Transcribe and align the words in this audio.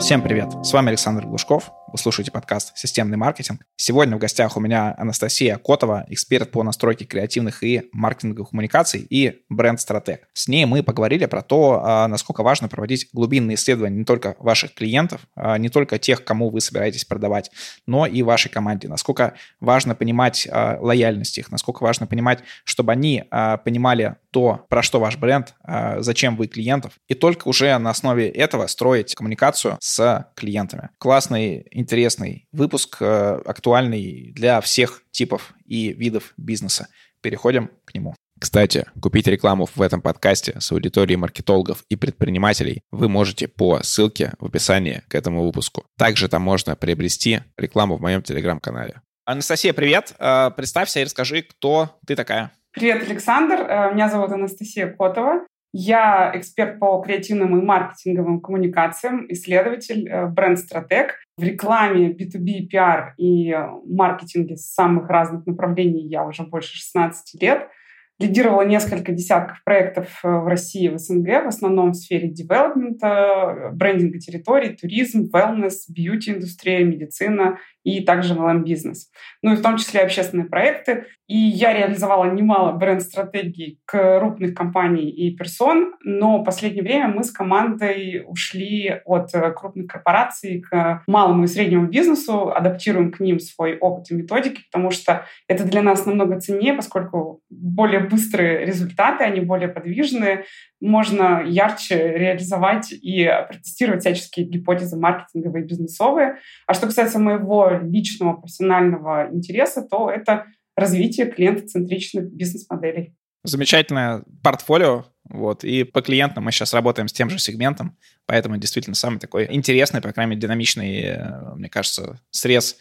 Всем 0.00 0.22
привет! 0.22 0.48
С 0.64 0.72
вами 0.72 0.88
Александр 0.88 1.26
Глушков. 1.26 1.72
Вы 1.92 1.98
слушаете 1.98 2.30
подкаст 2.30 2.76
«Системный 2.78 3.16
маркетинг». 3.16 3.62
Сегодня 3.74 4.14
в 4.14 4.20
гостях 4.20 4.56
у 4.56 4.60
меня 4.60 4.94
Анастасия 4.96 5.58
Котова, 5.58 6.04
эксперт 6.08 6.52
по 6.52 6.62
настройке 6.62 7.04
креативных 7.04 7.64
и 7.64 7.88
маркетинговых 7.92 8.50
коммуникаций 8.50 9.00
и 9.10 9.40
бренд-стратег. 9.48 10.28
С 10.32 10.46
ней 10.46 10.66
мы 10.66 10.84
поговорили 10.84 11.26
про 11.26 11.42
то, 11.42 11.82
а, 11.82 12.06
насколько 12.06 12.44
важно 12.44 12.68
проводить 12.68 13.08
глубинные 13.12 13.56
исследования 13.56 13.96
не 13.96 14.04
только 14.04 14.36
ваших 14.38 14.74
клиентов, 14.74 15.22
а, 15.34 15.58
не 15.58 15.68
только 15.68 15.98
тех, 15.98 16.22
кому 16.22 16.50
вы 16.50 16.60
собираетесь 16.60 17.04
продавать, 17.04 17.50
но 17.86 18.06
и 18.06 18.22
вашей 18.22 18.50
команде. 18.50 18.86
Насколько 18.86 19.34
важно 19.58 19.96
понимать 19.96 20.46
а, 20.48 20.78
лояльность 20.80 21.38
их, 21.38 21.50
насколько 21.50 21.82
важно 21.82 22.06
понимать, 22.06 22.40
чтобы 22.64 22.92
они 22.92 23.24
понимали 23.64 24.16
то, 24.30 24.64
про 24.68 24.82
что 24.82 25.00
ваш 25.00 25.16
бренд, 25.16 25.54
зачем 25.98 26.36
вы 26.36 26.46
клиентов, 26.46 26.92
и 27.08 27.14
только 27.14 27.48
уже 27.48 27.76
на 27.78 27.90
основе 27.90 28.28
этого 28.28 28.66
строить 28.68 29.14
коммуникацию 29.14 29.76
с 29.80 30.28
клиентами. 30.36 30.90
Классный 30.98 31.66
интересный 31.80 32.46
выпуск, 32.52 32.98
э, 33.00 33.40
актуальный 33.44 34.32
для 34.34 34.60
всех 34.60 35.02
типов 35.10 35.52
и 35.66 35.92
видов 35.92 36.32
бизнеса. 36.36 36.88
Переходим 37.20 37.70
к 37.84 37.94
нему. 37.94 38.14
Кстати, 38.40 38.86
купить 39.02 39.26
рекламу 39.26 39.66
в 39.74 39.82
этом 39.82 40.00
подкасте 40.00 40.58
с 40.60 40.72
аудиторией 40.72 41.18
маркетологов 41.18 41.84
и 41.90 41.96
предпринимателей 41.96 42.82
вы 42.90 43.08
можете 43.08 43.48
по 43.48 43.82
ссылке 43.82 44.32
в 44.38 44.46
описании 44.46 45.02
к 45.08 45.14
этому 45.14 45.44
выпуску. 45.44 45.84
Также 45.98 46.28
там 46.28 46.40
можно 46.40 46.74
приобрести 46.74 47.40
рекламу 47.58 47.96
в 47.96 48.00
моем 48.00 48.22
телеграм-канале. 48.22 49.02
Анастасия, 49.26 49.74
привет. 49.74 50.14
Э, 50.18 50.50
представься 50.56 51.00
и 51.00 51.04
расскажи, 51.04 51.42
кто 51.42 51.98
ты 52.06 52.16
такая. 52.16 52.50
Привет, 52.72 53.02
Александр. 53.08 53.60
Э, 53.60 53.92
меня 53.92 54.08
зовут 54.08 54.30
Анастасия 54.30 54.86
Котова. 54.86 55.46
Я 55.72 56.32
эксперт 56.34 56.80
по 56.80 57.00
креативным 57.00 57.58
и 57.58 57.64
маркетинговым 57.64 58.40
коммуникациям, 58.40 59.26
исследователь, 59.28 60.08
э, 60.08 60.26
бренд-стратег. 60.26 61.16
В 61.36 61.44
рекламе, 61.44 62.10
B2B, 62.10 62.68
PR 62.72 63.12
и 63.16 63.54
маркетинге 63.86 64.56
самых 64.56 65.08
разных 65.08 65.46
направлений 65.46 66.06
я 66.08 66.24
уже 66.24 66.42
больше 66.42 66.74
16 66.76 67.40
лет– 67.40 67.68
лидировала 68.20 68.62
несколько 68.62 69.12
десятков 69.12 69.64
проектов 69.64 70.20
э, 70.22 70.28
в 70.28 70.46
России 70.46 70.88
в 70.88 70.98
СНГ, 70.98 71.44
в 71.44 71.48
основном 71.48 71.92
в 71.92 71.94
сфере 71.94 72.28
девелопмента, 72.28 73.70
брендинга 73.72 74.18
территорий, 74.18 74.76
туризм, 74.76 75.30
wellness, 75.34 75.88
бьюти-индустрия, 75.88 76.84
медицина 76.84 77.58
и 77.84 78.02
также 78.02 78.34
MLM-бизнес. 78.34 79.10
Ну 79.42 79.52
и 79.52 79.56
в 79.56 79.62
том 79.62 79.76
числе 79.76 80.00
общественные 80.00 80.48
проекты. 80.48 81.06
И 81.26 81.36
я 81.36 81.72
реализовала 81.72 82.24
немало 82.24 82.72
бренд-стратегий 82.72 83.78
крупных 83.84 84.52
компаний 84.54 85.08
и 85.08 85.34
персон, 85.36 85.94
но 86.02 86.38
в 86.38 86.44
последнее 86.44 86.82
время 86.82 87.06
мы 87.08 87.22
с 87.22 87.30
командой 87.30 88.24
ушли 88.26 89.00
от 89.04 89.32
э, 89.32 89.52
крупных 89.52 89.86
корпораций 89.86 90.60
к 90.60 91.04
малому 91.06 91.44
и 91.44 91.46
среднему 91.46 91.86
бизнесу, 91.86 92.50
адаптируем 92.50 93.12
к 93.12 93.20
ним 93.20 93.38
свой 93.38 93.78
опыт 93.78 94.10
и 94.10 94.14
методики, 94.14 94.62
потому 94.72 94.90
что 94.90 95.24
это 95.46 95.64
для 95.64 95.82
нас 95.82 96.04
намного 96.04 96.40
ценнее, 96.40 96.74
поскольку 96.74 97.42
более 97.48 98.00
быстрые 98.00 98.66
результаты, 98.66 99.22
они 99.22 99.40
более 99.40 99.68
подвижные, 99.68 100.46
можно 100.80 101.42
ярче 101.46 102.16
реализовать 102.16 102.92
и 102.92 103.28
протестировать 103.48 104.00
всяческие 104.00 104.46
гипотезы 104.46 104.96
маркетинговые 104.96 105.64
и 105.64 105.66
бизнесовые. 105.66 106.36
А 106.66 106.74
что 106.74 106.86
касается 106.86 107.18
моего 107.18 107.70
личного 107.82 108.34
профессионального 108.34 109.28
интереса, 109.32 109.82
то 109.82 110.10
это 110.10 110.46
развитие 110.76 111.30
клиентоцентричных 111.30 112.32
бизнес-моделей. 112.32 113.14
Замечательное 113.44 114.22
портфолио. 114.42 115.04
Вот. 115.24 115.64
И 115.64 115.84
по 115.84 116.02
клиентам 116.02 116.44
мы 116.44 116.52
сейчас 116.52 116.74
работаем 116.74 117.08
с 117.08 117.12
тем 117.12 117.30
же 117.30 117.38
сегментом, 117.38 117.96
поэтому 118.26 118.56
действительно 118.56 118.96
самый 118.96 119.18
такой 119.18 119.46
интересный, 119.50 120.00
по 120.00 120.12
крайней 120.12 120.30
мере, 120.30 120.42
динамичный, 120.42 121.00
э, 121.02 121.54
мне 121.54 121.68
кажется, 121.68 122.20
срез 122.30 122.76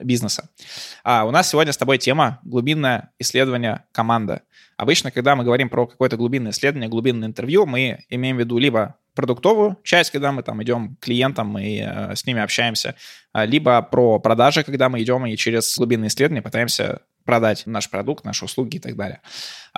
бизнеса. 0.00 0.48
А 1.04 1.24
у 1.24 1.30
нас 1.30 1.48
сегодня 1.48 1.72
с 1.72 1.76
тобой 1.76 1.98
тема 1.98 2.40
глубинное 2.42 3.10
исследование 3.18 3.84
команды. 3.92 4.40
Обычно, 4.76 5.10
когда 5.10 5.36
мы 5.36 5.44
говорим 5.44 5.68
про 5.68 5.86
какое-то 5.86 6.16
глубинное 6.16 6.52
исследование, 6.52 6.88
глубинное 6.88 7.28
интервью, 7.28 7.66
мы 7.66 8.04
имеем 8.08 8.36
в 8.36 8.40
виду 8.40 8.58
либо 8.58 8.96
продуктовую 9.18 9.76
часть, 9.82 10.12
когда 10.12 10.30
мы 10.30 10.44
там 10.44 10.62
идем 10.62 10.94
к 10.94 11.00
клиентам 11.00 11.58
и 11.58 11.80
э, 11.84 12.14
с 12.14 12.24
ними 12.24 12.40
общаемся, 12.40 12.94
а, 13.32 13.44
либо 13.44 13.82
про 13.82 14.20
продажи, 14.20 14.62
когда 14.62 14.88
мы 14.88 15.02
идем 15.02 15.26
и 15.26 15.36
через 15.36 15.76
глубинное 15.76 16.06
исследование 16.06 16.40
пытаемся 16.40 17.00
продать 17.24 17.64
наш 17.66 17.90
продукт, 17.90 18.24
наши 18.24 18.44
услуги 18.44 18.76
и 18.76 18.78
так 18.78 18.94
далее. 18.94 19.20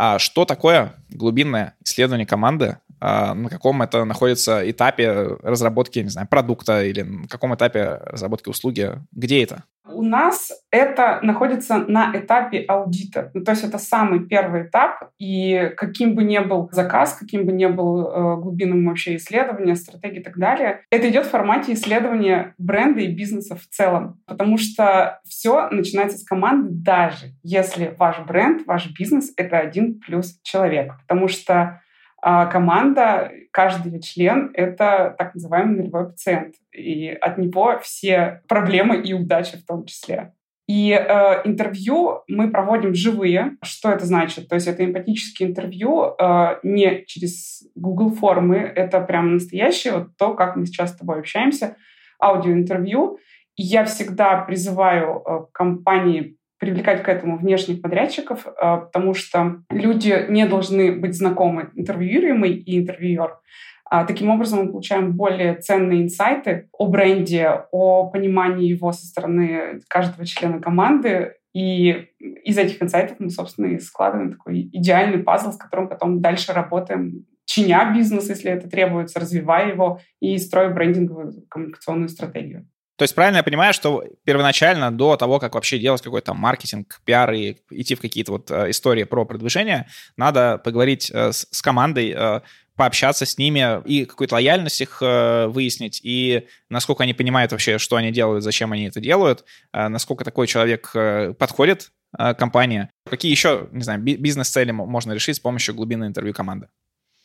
А 0.02 0.18
что 0.18 0.46
такое 0.46 0.94
глубинное 1.10 1.74
исследование 1.84 2.26
команды? 2.26 2.78
А 3.00 3.34
на 3.34 3.50
каком 3.50 3.82
это 3.82 4.06
находится 4.06 4.62
этапе 4.70 5.36
разработки, 5.42 5.98
не 5.98 6.08
знаю, 6.08 6.26
продукта 6.26 6.82
или 6.82 7.02
на 7.02 7.28
каком 7.28 7.54
этапе 7.54 8.00
разработки 8.06 8.48
услуги? 8.48 8.92
Где 9.12 9.42
это? 9.42 9.64
У 9.92 10.02
нас 10.02 10.52
это 10.70 11.18
находится 11.22 11.78
на 11.78 12.12
этапе 12.14 12.64
аудита. 12.68 13.30
Ну, 13.34 13.42
то 13.42 13.52
есть 13.52 13.64
это 13.64 13.78
самый 13.78 14.20
первый 14.20 14.62
этап, 14.62 15.10
и 15.18 15.72
каким 15.76 16.14
бы 16.14 16.22
ни 16.22 16.38
был 16.38 16.68
заказ, 16.72 17.14
каким 17.14 17.44
бы 17.44 17.52
ни 17.52 17.66
был 17.66 18.08
э, 18.08 18.36
глубинным 18.40 18.86
вообще 18.86 19.16
исследование, 19.16 19.74
стратегии 19.74 20.20
и 20.20 20.22
так 20.22 20.38
далее, 20.38 20.82
это 20.90 21.08
идет 21.08 21.26
в 21.26 21.30
формате 21.30 21.72
исследования 21.72 22.54
бренда 22.58 23.00
и 23.00 23.14
бизнеса 23.14 23.56
в 23.56 23.66
целом. 23.66 24.20
Потому 24.26 24.58
что 24.58 25.20
все 25.28 25.68
начинается 25.70 26.18
с 26.18 26.24
команды, 26.24 26.68
даже 26.70 27.32
если 27.42 27.94
ваш 27.98 28.20
бренд, 28.20 28.66
ваш 28.66 28.90
бизнес— 28.96 29.32
это 29.36 29.58
один 29.58 29.89
плюс 29.94 30.38
человек. 30.42 30.92
Потому 31.02 31.28
что 31.28 31.80
а 32.22 32.46
команда, 32.46 33.32
каждый 33.50 34.00
член— 34.00 34.50
это 34.54 35.14
так 35.16 35.34
называемый 35.34 35.76
нулевой 35.76 36.08
пациент. 36.08 36.54
И 36.72 37.08
от 37.08 37.38
него 37.38 37.78
все 37.82 38.42
проблемы 38.46 38.96
и 38.96 39.14
удачи 39.14 39.56
в 39.56 39.64
том 39.64 39.86
числе. 39.86 40.34
И 40.68 40.92
э, 40.92 41.40
интервью 41.48 42.22
мы 42.28 42.50
проводим 42.50 42.94
живые. 42.94 43.56
Что 43.62 43.90
это 43.90 44.04
значит? 44.06 44.48
То 44.48 44.54
есть 44.54 44.68
это 44.68 44.84
эмпатические 44.84 45.48
интервью 45.48 46.14
э, 46.16 46.58
не 46.62 47.04
через 47.06 47.64
Google 47.74 48.10
формы, 48.10 48.58
это 48.58 49.00
прям 49.00 49.34
настоящее, 49.34 49.94
вот 49.94 50.16
то, 50.16 50.34
как 50.34 50.54
мы 50.54 50.66
сейчас 50.66 50.92
с 50.92 50.96
тобой 50.96 51.18
общаемся, 51.20 51.76
аудиоинтервью. 52.22 53.18
Я 53.56 53.84
всегда 53.84 54.36
призываю 54.42 55.22
э, 55.26 55.38
компании 55.52 56.36
привлекать 56.60 57.02
к 57.02 57.08
этому 57.08 57.38
внешних 57.38 57.80
подрядчиков, 57.80 58.46
э, 58.46 58.50
потому 58.60 59.14
что 59.14 59.62
люди 59.70 60.26
не 60.28 60.46
должны 60.46 60.92
быть 60.92 61.16
знакомы, 61.16 61.70
интервьюируемый 61.74 62.52
и 62.52 62.78
интервьюер. 62.78 63.38
А 63.86 64.04
таким 64.04 64.30
образом 64.30 64.60
мы 64.60 64.70
получаем 64.70 65.16
более 65.16 65.56
ценные 65.56 66.02
инсайты 66.02 66.68
о 66.72 66.86
бренде, 66.86 67.64
о 67.72 68.08
понимании 68.08 68.68
его 68.68 68.92
со 68.92 69.04
стороны 69.04 69.80
каждого 69.88 70.24
члена 70.24 70.60
команды. 70.60 71.34
И 71.52 72.06
из 72.44 72.56
этих 72.56 72.80
инсайтов 72.80 73.16
мы, 73.18 73.30
собственно, 73.30 73.66
и 73.66 73.80
складываем 73.80 74.30
такой 74.30 74.70
идеальный 74.72 75.18
пазл, 75.18 75.50
с 75.50 75.56
которым 75.56 75.88
потом 75.88 76.20
дальше 76.20 76.52
работаем, 76.52 77.26
чиня 77.46 77.92
бизнес, 77.92 78.28
если 78.28 78.52
это 78.52 78.70
требуется, 78.70 79.18
развивая 79.18 79.72
его 79.72 79.98
и 80.20 80.38
строя 80.38 80.70
брендинговую 80.70 81.32
коммуникационную 81.48 82.08
стратегию. 82.08 82.68
То 83.00 83.04
есть 83.04 83.14
правильно 83.14 83.38
я 83.38 83.42
понимаю, 83.42 83.72
что 83.72 84.04
первоначально, 84.24 84.90
до 84.90 85.16
того, 85.16 85.38
как 85.38 85.54
вообще 85.54 85.78
делать 85.78 86.02
какой-то 86.02 86.34
маркетинг, 86.34 87.00
пиар 87.06 87.32
и 87.32 87.56
идти 87.70 87.94
в 87.94 88.00
какие-то 88.02 88.32
вот 88.32 88.50
э, 88.50 88.68
истории 88.68 89.04
про 89.04 89.24
продвижение, 89.24 89.88
надо 90.18 90.58
поговорить 90.58 91.10
э, 91.10 91.32
с, 91.32 91.48
с 91.50 91.62
командой, 91.62 92.12
э, 92.14 92.40
пообщаться 92.76 93.24
с 93.24 93.38
ними 93.38 93.80
и 93.86 94.04
какую-то 94.04 94.34
лояльность 94.34 94.82
их 94.82 95.00
выяснить, 95.00 96.00
и 96.02 96.46
насколько 96.68 97.04
они 97.04 97.14
понимают 97.14 97.52
вообще, 97.52 97.78
что 97.78 97.96
они 97.96 98.10
делают, 98.10 98.44
зачем 98.44 98.72
они 98.72 98.84
это 98.84 99.00
делают, 99.00 99.44
насколько 99.72 100.24
такой 100.24 100.46
человек 100.46 100.90
подходит 101.38 101.92
компании. 102.16 102.88
Какие 103.04 103.30
еще, 103.30 103.68
не 103.72 103.82
знаю, 103.82 104.00
бизнес-цели 104.00 104.70
можно 104.70 105.12
решить 105.12 105.36
с 105.36 105.40
помощью 105.40 105.74
глубины 105.74 106.06
интервью 106.06 106.32
команды? 106.32 106.68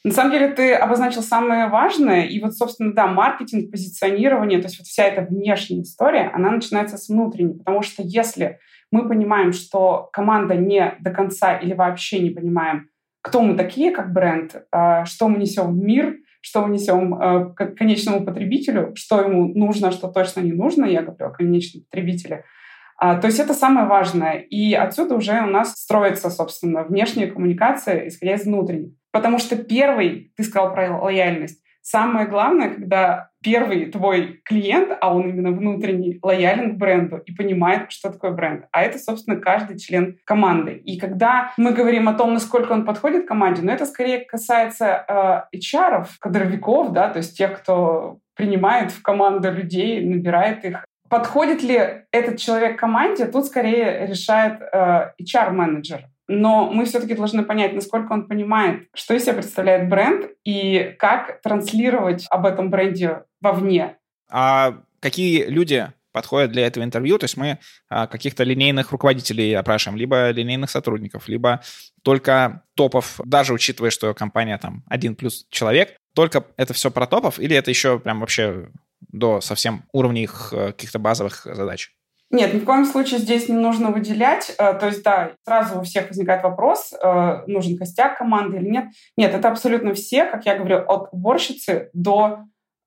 На 0.06 0.12
самом 0.12 0.34
деле 0.34 0.50
ты 0.50 0.72
обозначил 0.76 1.24
самое 1.24 1.68
важное, 1.68 2.28
и 2.28 2.40
вот, 2.40 2.54
собственно, 2.54 2.94
да, 2.94 3.08
маркетинг, 3.08 3.72
позиционирование, 3.72 4.60
то 4.60 4.68
есть 4.68 4.78
вот 4.78 4.86
вся 4.86 5.06
эта 5.06 5.24
внешняя 5.24 5.82
история, 5.82 6.30
она 6.32 6.52
начинается 6.52 7.00
с 7.00 7.10
внутренней, 7.10 7.58
потому 7.58 7.82
что 7.82 8.04
если 8.04 8.60
мы 8.92 9.08
понимаем, 9.10 9.52
что 9.52 10.08
команда 10.14 10.54
не 10.54 10.96
до 11.00 11.10
конца 11.10 11.58
или 11.58 11.74
вообще 11.74 12.20
не 12.20 12.30
понимаем, 12.30 12.90
кто 13.24 13.42
мы 13.42 13.56
такие 13.56 13.90
как 13.90 14.14
бренд, 14.14 14.68
а, 14.72 15.06
что 15.06 15.28
мы 15.28 15.40
несем 15.40 15.74
в 15.74 15.84
мир, 15.84 16.18
что 16.40 16.62
мы 16.62 16.76
несем 16.76 17.16
а, 17.16 17.46
к 17.46 17.76
конечному 17.76 18.24
потребителю, 18.24 18.92
что 18.94 19.22
ему 19.22 19.48
нужно, 19.56 19.90
что 19.90 20.08
точно 20.08 20.42
не 20.42 20.52
нужно, 20.52 20.86
я 20.86 21.02
говорю 21.02 21.26
о 21.26 21.32
конечном 21.32 21.84
потребителе, 21.86 22.46
а, 22.98 23.20
то 23.20 23.28
есть 23.28 23.40
это 23.40 23.54
самое 23.54 23.88
важное. 23.88 24.38
И 24.38 24.74
отсюда 24.74 25.16
уже 25.16 25.42
у 25.42 25.48
нас 25.48 25.74
строится, 25.74 26.30
собственно, 26.30 26.84
внешняя 26.84 27.28
коммуникация, 27.28 28.08
исходя 28.08 28.36
из 28.36 28.46
внутренней. 28.46 28.96
Потому 29.16 29.40
что 29.40 29.56
первый, 29.56 30.34
ты 30.36 30.44
сказал 30.44 30.74
про 30.74 31.02
лояльность, 31.02 31.64
самое 31.82 32.28
главное, 32.28 32.72
когда 32.72 33.30
первый 33.42 33.86
твой 33.86 34.42
клиент, 34.44 34.90
а 35.00 35.16
он 35.16 35.30
именно 35.30 35.52
внутренний, 35.52 36.20
лоялен 36.22 36.76
к 36.76 36.78
бренду 36.78 37.22
и 37.26 37.32
понимает, 37.32 37.94
что 37.94 38.12
такое 38.12 38.32
бренд. 38.32 38.66
А 38.74 38.82
это, 38.82 39.00
собственно, 39.00 39.38
каждый 39.40 39.80
член 39.80 40.18
команды. 40.26 40.74
И 40.74 41.00
когда 41.00 41.54
мы 41.56 41.72
говорим 41.72 42.10
о 42.10 42.14
том, 42.14 42.34
насколько 42.34 42.74
он 42.74 42.86
подходит 42.86 43.26
команде, 43.26 43.62
но 43.62 43.72
это 43.72 43.86
скорее 43.86 44.20
касается 44.20 45.06
э, 45.08 45.58
HR, 45.58 46.08
кадровиков, 46.20 46.92
да, 46.92 47.08
то 47.08 47.20
есть 47.20 47.38
тех, 47.38 47.62
кто 47.62 48.18
принимает 48.36 48.92
в 48.92 49.02
команду 49.02 49.50
людей, 49.50 50.06
набирает 50.06 50.66
их. 50.66 50.84
Подходит 51.08 51.64
ли 51.64 52.04
этот 52.12 52.38
человек 52.38 52.78
команде, 52.78 53.28
тут 53.28 53.46
скорее 53.46 54.08
решает 54.08 54.60
э, 54.60 55.12
HR-менеджер. 55.22 56.10
Но 56.28 56.70
мы 56.72 56.86
все-таки 56.86 57.14
должны 57.14 57.44
понять, 57.44 57.74
насколько 57.74 58.12
он 58.12 58.28
понимает, 58.28 58.88
что 58.94 59.14
из 59.14 59.24
себя 59.24 59.34
представляет 59.34 59.90
бренд 59.90 60.32
и 60.44 60.96
как 60.98 61.42
транслировать 61.42 62.26
об 62.30 62.46
этом 62.46 62.70
бренде 62.70 63.24
вовне. 63.42 63.98
А 64.30 64.82
какие 65.00 65.46
люди 65.46 65.92
подходят 66.16 66.52
для 66.54 66.66
этого 66.66 66.86
интервью. 66.86 67.18
То 67.18 67.26
есть 67.26 67.36
мы 67.36 67.60
а, 67.90 68.08
каких-то 68.08 68.46
линейных 68.46 68.92
руководителей 68.92 69.54
опрашиваем, 69.54 70.00
либо 70.00 70.30
линейных 70.30 70.72
сотрудников, 70.72 71.28
либо 71.28 71.62
только 72.04 72.64
топов, 72.74 73.20
даже 73.26 73.54
учитывая, 73.54 73.90
что 73.90 74.14
компания 74.14 74.58
там 74.58 74.86
один 74.88 75.16
плюс 75.16 75.46
человек, 75.50 75.98
только 76.16 76.46
это 76.56 76.74
все 76.74 76.90
про 76.90 77.06
топов, 77.06 77.38
или 77.38 77.54
это 77.54 77.70
еще 77.70 78.00
прям 78.00 78.22
вообще 78.22 78.70
до 79.10 79.42
совсем 79.42 79.84
уровня 79.92 80.24
их 80.24 80.54
э, 80.54 80.68
каких-то 80.68 81.00
базовых 81.00 81.42
задач? 81.44 81.92
Нет, 82.32 82.54
ни 82.54 82.60
в 82.60 82.66
коем 82.66 82.86
случае 82.86 83.20
здесь 83.20 83.48
не 83.50 83.56
нужно 83.56 83.92
выделять. 83.92 84.54
Э, 84.58 84.74
то 84.74 84.88
есть, 84.88 85.04
да, 85.04 85.32
сразу 85.46 85.80
у 85.80 85.84
всех 85.84 86.10
возникает 86.10 86.44
вопрос, 86.44 86.92
э, 86.92 87.44
нужен 87.48 87.78
костяк 87.78 88.18
команды 88.18 88.58
или 88.58 88.70
нет. 88.70 88.86
Нет, 89.16 89.34
это 89.34 89.50
абсолютно 89.50 89.94
все, 89.94 90.26
как 90.26 90.46
я 90.46 90.56
говорю, 90.58 90.80
от 90.88 91.10
уборщицы 91.12 91.90
до 91.94 92.40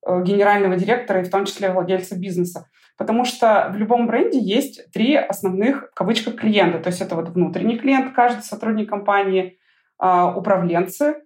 генерального 0.07 0.77
директора 0.77 1.21
и 1.21 1.25
в 1.25 1.31
том 1.31 1.45
числе 1.45 1.71
владельца 1.71 2.19
бизнеса. 2.19 2.69
Потому 2.97 3.25
что 3.25 3.71
в 3.73 3.77
любом 3.77 4.07
бренде 4.07 4.39
есть 4.39 4.91
три 4.93 5.17
основных, 5.17 5.91
в 5.91 5.95
кавычках, 5.95 6.37
клиента. 6.37 6.79
То 6.79 6.89
есть 6.89 7.01
это 7.01 7.15
вот 7.15 7.29
внутренний 7.29 7.79
клиент, 7.79 8.15
каждый 8.15 8.43
сотрудник 8.43 8.89
компании, 8.89 9.59
управленцы, 10.01 11.17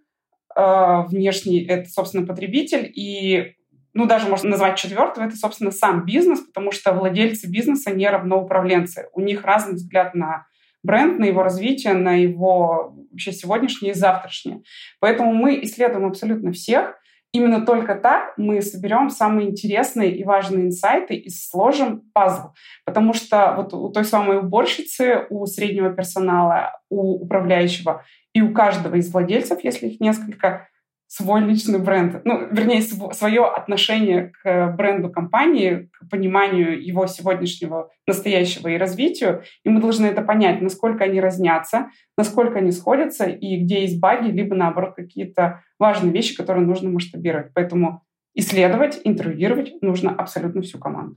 внешний— 0.57 1.65
это, 1.69 1.89
собственно, 1.89 2.27
потребитель, 2.27 2.91
и 2.95 3.55
ну, 3.95 4.07
даже 4.07 4.29
можно 4.29 4.51
назвать 4.51 4.79
четвертого, 4.79 5.25
это, 5.25 5.37
собственно, 5.37 5.71
сам 5.71 6.05
бизнес, 6.05 6.41
потому 6.41 6.73
что 6.73 6.93
владельцы 6.93 7.49
бизнеса 7.51 7.91
не 7.91 8.09
равно 8.09 8.43
управленцы. 8.43 9.09
У 9.13 9.21
них 9.21 9.45
разный 9.45 9.75
взгляд 9.75 10.15
на 10.15 10.47
бренд, 10.83 11.19
на 11.19 11.25
его 11.25 11.43
развитие, 11.43 11.95
на 11.95 12.15
его 12.15 12.97
вообще 13.11 13.33
сегодняшнее 13.33 13.93
и 13.93 13.95
завтрашнее. 13.95 14.63
Поэтому 15.01 15.33
мы 15.35 15.63
исследуем 15.63 16.07
абсолютно 16.07 16.53
всех, 16.53 16.97
Именно 17.33 17.65
только 17.65 17.95
так 17.95 18.35
мы 18.37 18.61
соберем 18.61 19.09
самые 19.09 19.49
интересные 19.49 20.15
и 20.15 20.23
важные 20.23 20.67
инсайты 20.67 21.15
и 21.15 21.31
сложим 21.31 22.03
пазл. 22.13 22.49
Потому 22.85 23.15
что 23.15 23.55
вот 23.57 23.73
у 23.73 23.89
той 23.89 24.05
самой 24.05 24.41
уборщицы, 24.41 25.27
у 25.31 25.47
среднего 25.47 25.91
персонала, 25.91 26.79
у 26.91 27.25
управляющего 27.25 28.05
и 28.35 28.43
у 28.43 28.53
каждого 28.53 28.97
из 28.97 29.11
владельцев, 29.11 29.65
если 29.65 29.89
их 29.89 30.01
несколько, 30.01 30.69
свой 31.15 31.43
личный 31.43 31.79
бренд, 31.79 32.25
ну, 32.25 32.49
вернее, 32.51 32.81
свое 32.81 33.45
отношение 33.45 34.33
к 34.43 34.75
бренду 34.79 35.11
компании, 35.11 35.91
к 35.93 36.09
пониманию 36.09 36.83
его 36.83 37.07
сегодняшнего, 37.07 37.91
настоящего 38.07 38.69
и 38.69 38.79
развитию. 38.79 39.43
И 39.63 39.69
мы 39.69 39.83
должны 39.83 40.07
это 40.07 40.23
понять, 40.23 40.63
насколько 40.63 41.05
они 41.05 41.21
разнятся, 41.21 41.91
насколько 42.17 42.61
они 42.61 42.73
сходятся 42.73 43.27
и 43.27 43.59
где 43.59 43.83
есть 43.83 44.01
баги, 44.01 44.31
либо, 44.31 44.55
наоборот, 44.55 44.95
какие-то 44.97 45.63
важные 45.79 46.15
вещи, 46.15 46.35
которые 46.35 46.65
нужно 46.65 46.89
масштабировать. 46.89 47.53
Поэтому 47.53 48.05
исследовать, 48.35 48.99
интервьюировать 49.05 49.83
нужно 49.83 50.15
абсолютно 50.15 50.63
всю 50.63 50.79
команду. 50.79 51.17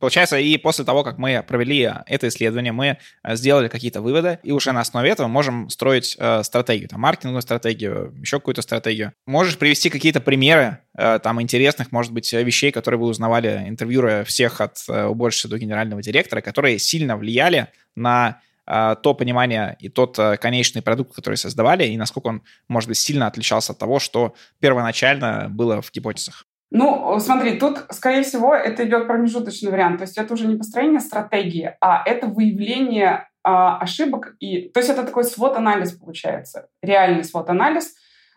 Получается, 0.00 0.38
и 0.38 0.56
после 0.58 0.84
того, 0.84 1.04
как 1.04 1.18
мы 1.18 1.42
провели 1.46 1.90
это 2.06 2.28
исследование, 2.28 2.72
мы 2.72 2.98
э, 3.22 3.36
сделали 3.36 3.68
какие-то 3.68 4.02
выводы, 4.02 4.38
и 4.42 4.50
уже 4.50 4.72
на 4.72 4.80
основе 4.80 5.08
этого 5.08 5.28
можем 5.28 5.70
строить 5.70 6.16
э, 6.18 6.42
стратегию, 6.42 6.88
там, 6.88 7.00
маркетинговую 7.00 7.42
стратегию, 7.42 8.12
еще 8.20 8.38
какую-то 8.38 8.62
стратегию. 8.62 9.12
Можешь 9.26 9.56
привести 9.56 9.90
какие-то 9.90 10.20
примеры 10.20 10.78
э, 10.98 11.20
там 11.22 11.40
интересных, 11.40 11.92
может 11.92 12.12
быть, 12.12 12.32
вещей, 12.32 12.72
которые 12.72 13.00
вы 13.00 13.06
узнавали, 13.06 13.64
интервьюируя 13.66 14.24
всех 14.24 14.60
от 14.60 14.78
э, 14.88 15.04
уборщицы 15.06 15.48
до 15.48 15.58
генерального 15.58 16.02
директора, 16.02 16.40
которые 16.40 16.78
сильно 16.78 17.16
влияли 17.16 17.68
на 17.94 18.40
э, 18.66 18.96
то 19.00 19.14
понимание 19.14 19.76
и 19.78 19.88
тот 19.88 20.18
э, 20.18 20.36
конечный 20.38 20.82
продукт, 20.82 21.14
который 21.14 21.36
создавали, 21.36 21.86
и 21.86 21.96
насколько 21.96 22.26
он, 22.26 22.42
может 22.68 22.88
быть, 22.88 22.98
сильно 22.98 23.28
отличался 23.28 23.72
от 23.72 23.78
того, 23.78 24.00
что 24.00 24.34
первоначально 24.60 25.46
было 25.48 25.80
в 25.80 25.92
гипотезах. 25.92 26.46
Ну, 26.76 27.20
смотри, 27.20 27.56
тут, 27.56 27.86
скорее 27.90 28.24
всего, 28.24 28.52
это 28.52 28.84
идет 28.84 29.06
промежуточный 29.06 29.70
вариант. 29.70 29.98
То 29.98 30.02
есть 30.02 30.18
это 30.18 30.34
уже 30.34 30.48
не 30.48 30.56
построение 30.56 30.98
стратегии, 30.98 31.76
а 31.80 32.02
это 32.04 32.26
выявление 32.26 33.28
а, 33.44 33.78
ошибок. 33.78 34.34
И, 34.40 34.70
то 34.70 34.80
есть 34.80 34.90
это 34.90 35.04
такой 35.04 35.22
свод-анализ 35.22 35.92
получается, 35.92 36.66
реальный 36.82 37.22
свод-анализ, 37.22 37.94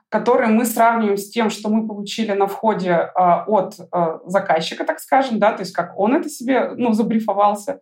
который 0.09 0.49
мы 0.49 0.65
сравниваем 0.65 1.17
с 1.17 1.31
тем, 1.31 1.49
что 1.49 1.69
мы 1.69 1.87
получили 1.87 2.31
на 2.33 2.45
входе 2.45 2.91
а, 2.91 3.43
от 3.47 3.73
а, 3.91 4.19
заказчика, 4.27 4.83
так 4.83 4.99
скажем, 4.99 5.39
да, 5.39 5.53
то 5.53 5.61
есть 5.61 5.73
как 5.73 5.97
он 5.97 6.15
это 6.15 6.29
себе, 6.29 6.69
ну, 6.75 6.93
забрифовался, 6.93 7.81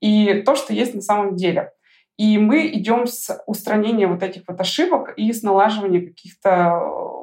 и 0.00 0.42
то, 0.44 0.56
что 0.56 0.72
есть 0.72 0.96
на 0.96 1.00
самом 1.00 1.36
деле. 1.36 1.70
И 2.16 2.38
мы 2.38 2.66
идем 2.66 3.06
с 3.06 3.40
устранения 3.46 4.08
вот 4.08 4.24
этих 4.24 4.42
вот 4.48 4.60
ошибок 4.60 5.14
и 5.16 5.32
с 5.32 5.44
налаживания 5.44 6.00
каких-то 6.00 7.21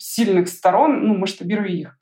сильных 0.00 0.48
сторон, 0.48 1.06
ну, 1.06 1.16
масштабируя 1.16 1.68
их. 1.68 1.96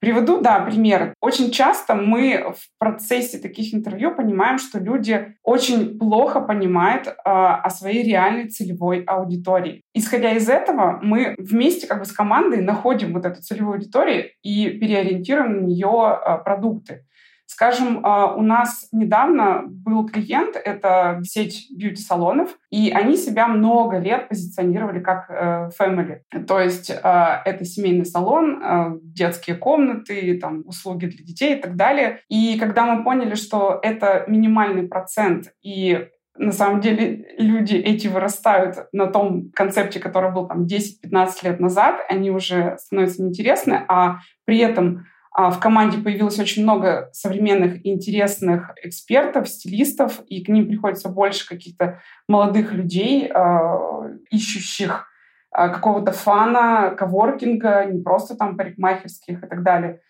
Приведу, 0.00 0.40
да, 0.40 0.60
пример. 0.60 1.12
Очень 1.20 1.50
часто 1.50 1.96
мы 1.96 2.54
в 2.56 2.78
процессе 2.78 3.38
таких 3.38 3.74
интервью 3.74 4.14
понимаем, 4.14 4.58
что 4.58 4.78
люди 4.78 5.34
очень 5.42 5.98
плохо 5.98 6.40
понимают 6.40 7.08
э, 7.08 7.12
о 7.24 7.68
своей 7.70 8.04
реальной 8.04 8.48
целевой 8.48 9.02
аудитории. 9.02 9.82
Исходя 9.94 10.30
из 10.34 10.48
этого, 10.48 11.00
мы 11.02 11.34
вместе 11.36 11.88
как 11.88 11.98
бы 11.98 12.04
с 12.04 12.12
командой 12.12 12.62
находим 12.62 13.12
вот 13.12 13.24
эту 13.24 13.42
целевую 13.42 13.74
аудиторию 13.74 14.30
и 14.44 14.70
переориентируем 14.70 15.62
на 15.62 15.66
нее 15.66 16.20
э, 16.24 16.44
продукты. 16.44 17.04
Скажем, 17.50 18.00
а, 18.04 18.34
у 18.34 18.42
нас 18.42 18.88
недавно 18.92 19.62
был 19.66 20.06
клиент, 20.06 20.54
это 20.54 21.20
сеть 21.24 21.68
бьюти-салонов, 21.74 22.50
и 22.70 22.90
они 22.90 23.16
себя 23.16 23.48
много 23.48 23.96
лет 23.96 24.28
позиционировали 24.28 25.00
как 25.00 25.30
э, 25.30 25.70
family. 25.80 26.18
То 26.46 26.60
есть 26.60 26.92
а, 27.02 27.40
это 27.46 27.64
семейный 27.64 28.04
салон, 28.04 28.60
а, 28.62 28.92
детские 29.02 29.56
комнаты, 29.56 30.38
там, 30.38 30.62
услуги 30.66 31.06
для 31.06 31.24
детей 31.24 31.56
и 31.56 31.58
так 31.58 31.74
далее. 31.74 32.20
И 32.28 32.58
когда 32.58 32.84
мы 32.84 33.02
поняли, 33.02 33.34
что 33.34 33.80
это 33.82 34.24
минимальный 34.28 34.86
процент, 34.86 35.54
и 35.62 36.06
на 36.36 36.52
самом 36.52 36.82
деле 36.82 37.34
люди 37.38 37.76
эти 37.76 38.08
вырастают 38.08 38.76
на 38.92 39.06
том 39.06 39.50
концепте, 39.54 40.00
который 40.00 40.32
был 40.32 40.46
там 40.46 40.66
10-15 40.66 41.28
лет 41.44 41.60
назад, 41.60 42.00
они 42.10 42.30
уже 42.30 42.76
становятся 42.78 43.22
неинтересны, 43.22 43.84
а 43.88 44.18
при 44.44 44.58
этом 44.58 45.06
в 45.38 45.60
команде 45.60 45.98
появилось 45.98 46.40
очень 46.40 46.64
много 46.64 47.10
современных 47.12 47.86
интересных 47.86 48.72
экспертов, 48.82 49.48
стилистов, 49.48 50.20
и 50.26 50.42
к 50.42 50.48
ним 50.48 50.66
приходится 50.66 51.08
больше 51.08 51.48
каких-то 51.48 52.00
молодых 52.26 52.72
людей, 52.72 53.30
а, 53.32 54.10
ищущих 54.30 55.06
а, 55.52 55.68
какого-то 55.68 56.10
фана, 56.10 56.90
коворкинга, 56.98 57.84
не 57.84 58.02
просто 58.02 58.36
там 58.36 58.56
парикмахерских 58.56 59.44
и 59.44 59.46
так 59.46 59.62
далее. 59.62 60.00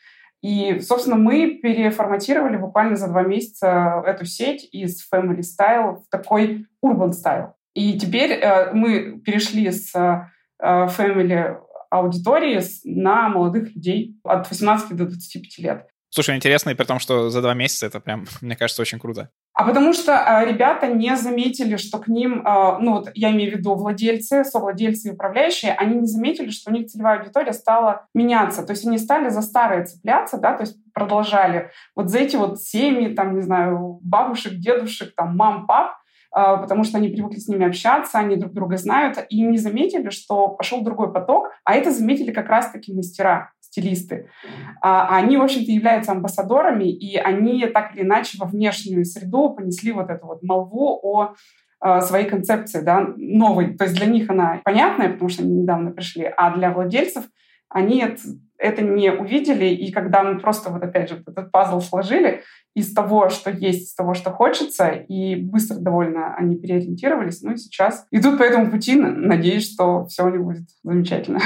И, 0.41 0.81
собственно, 0.81 1.17
мы 1.17 1.59
переформатировали 1.63 2.57
буквально 2.57 2.97
за 2.97 3.09
два 3.09 3.23
месяца 3.23 4.03
эту 4.07 4.25
сеть 4.25 4.67
из 4.73 5.07
Family 5.13 5.41
Style 5.41 5.97
в 5.97 6.09
такой 6.11 6.67
Urban 6.83 7.11
Style. 7.11 7.53
И 7.75 7.99
теперь 7.99 8.33
э, 8.33 8.73
мы 8.73 9.21
перешли 9.21 9.71
с 9.71 9.95
э, 9.95 10.25
Family 10.63 11.59
аудитории 11.91 12.61
на 12.85 13.29
молодых 13.29 13.75
людей 13.75 14.19
от 14.25 14.49
18 14.49 14.97
до 14.97 15.07
25 15.07 15.59
лет. 15.59 15.87
Слушай, 16.11 16.37
интересно, 16.37 16.71
и 16.71 16.75
при 16.75 16.85
том, 16.85 16.99
что 16.99 17.29
за 17.29 17.43
два 17.43 17.55
месяца 17.55 17.87
это 17.87 18.01
прям, 18.01 18.25
мне 18.41 18.57
кажется, 18.57 18.83
очень 18.83 18.99
круто. 18.99 19.31
А 19.53 19.65
потому 19.65 19.93
что 19.93 20.13
э, 20.13 20.47
ребята 20.47 20.87
не 20.87 21.17
заметили, 21.17 21.77
что 21.77 21.99
к 21.99 22.07
ним, 22.07 22.47
э, 22.47 22.79
ну 22.81 22.93
вот 22.93 23.11
я 23.15 23.33
имею 23.33 23.51
в 23.53 23.57
виду 23.57 23.75
владельцы, 23.75 24.45
совладельцы 24.45 25.09
и 25.09 25.13
управляющие, 25.13 25.73
они 25.73 25.97
не 25.97 26.07
заметили, 26.07 26.51
что 26.51 26.71
у 26.71 26.75
них 26.75 26.87
целевая 26.87 27.19
аудитория 27.19 27.53
стала 27.53 28.07
меняться. 28.15 28.63
То 28.63 28.73
есть 28.73 28.87
они 28.87 28.99
стали 28.99 29.29
за 29.31 29.43
старые 29.43 29.85
цепляться, 29.85 30.39
да, 30.39 30.55
то 30.55 30.63
есть 30.63 30.77
продолжали 30.95 31.71
вот 31.95 32.09
за 32.09 32.19
эти 32.19 32.37
вот 32.37 32.61
семьи, 32.61 33.13
там, 33.15 33.35
не 33.35 33.43
знаю, 33.43 33.99
бабушек, 34.03 34.55
дедушек, 34.55 35.15
там, 35.15 35.37
мам, 35.37 35.67
пап, 35.67 35.98
потому 36.31 36.85
что 36.85 36.99
они 36.99 37.09
привыкли 37.09 37.39
с 37.39 37.49
ними 37.49 37.67
общаться, 37.67 38.19
они 38.19 38.37
друг 38.37 38.53
друга 38.53 38.77
знают, 38.77 39.19
и 39.29 39.43
не 39.43 39.59
заметили, 39.59 40.11
что 40.11 40.49
пошел 40.49 40.83
другой 40.83 41.13
поток, 41.13 41.51
а 41.65 41.75
это 41.75 41.91
заметили 41.91 42.33
как 42.33 42.49
раз-таки 42.49 42.95
мастера, 42.95 43.53
стилисты. 43.61 44.29
А 44.83 45.17
они, 45.17 45.37
в 45.37 45.43
общем-то, 45.43 45.71
являются 45.71 46.13
амбассадорами, 46.13 46.91
и 46.91 47.17
они 47.17 47.67
так 47.67 47.95
или 47.95 48.03
иначе 48.03 48.39
во 48.39 48.47
внешнюю 48.47 49.05
среду 49.05 49.51
понесли 49.51 49.93
вот 49.93 50.11
эту 50.11 50.27
вот 50.27 50.43
молву 50.43 50.99
о 51.03 51.35
а, 51.81 52.01
своей 52.01 52.29
концепции, 52.29 52.81
да, 52.81 53.07
новой. 53.17 53.77
То 53.77 53.85
есть 53.85 53.97
для 53.97 54.07
них 54.07 54.29
она 54.31 54.61
понятная, 54.65 55.11
потому 55.11 55.29
что 55.29 55.43
они 55.43 55.63
недавно 55.63 55.93
пришли, 55.93 56.25
а 56.37 56.57
для 56.57 56.73
владельцев 56.73 57.25
они 57.69 58.01
это, 58.59 58.83
не 58.83 59.13
увидели, 59.13 59.67
и 59.67 59.93
когда 59.93 60.23
мы 60.23 60.39
просто 60.39 60.71
вот 60.71 60.83
опять 60.83 61.09
же 61.09 61.23
этот 61.27 61.51
пазл 61.51 61.81
сложили, 61.81 62.43
из 62.75 62.93
того, 62.93 63.29
что 63.29 63.51
есть, 63.51 63.89
из 63.89 63.95
того, 63.95 64.15
что 64.15 64.31
хочется, 64.31 64.89
и 64.89 65.35
быстро 65.37 65.77
довольно 65.77 66.35
они 66.37 66.57
переориентировались. 66.57 67.43
Ну 67.43 67.53
и 67.53 67.57
сейчас 67.57 68.07
идут 68.11 68.39
по 68.39 68.43
этому 68.43 68.71
пути. 68.71 68.95
Надеюсь, 68.95 69.73
что 69.73 70.07
все 70.07 70.25
у 70.25 70.31
них 70.31 70.43
будет 70.43 70.69
замечательно. 70.85 71.41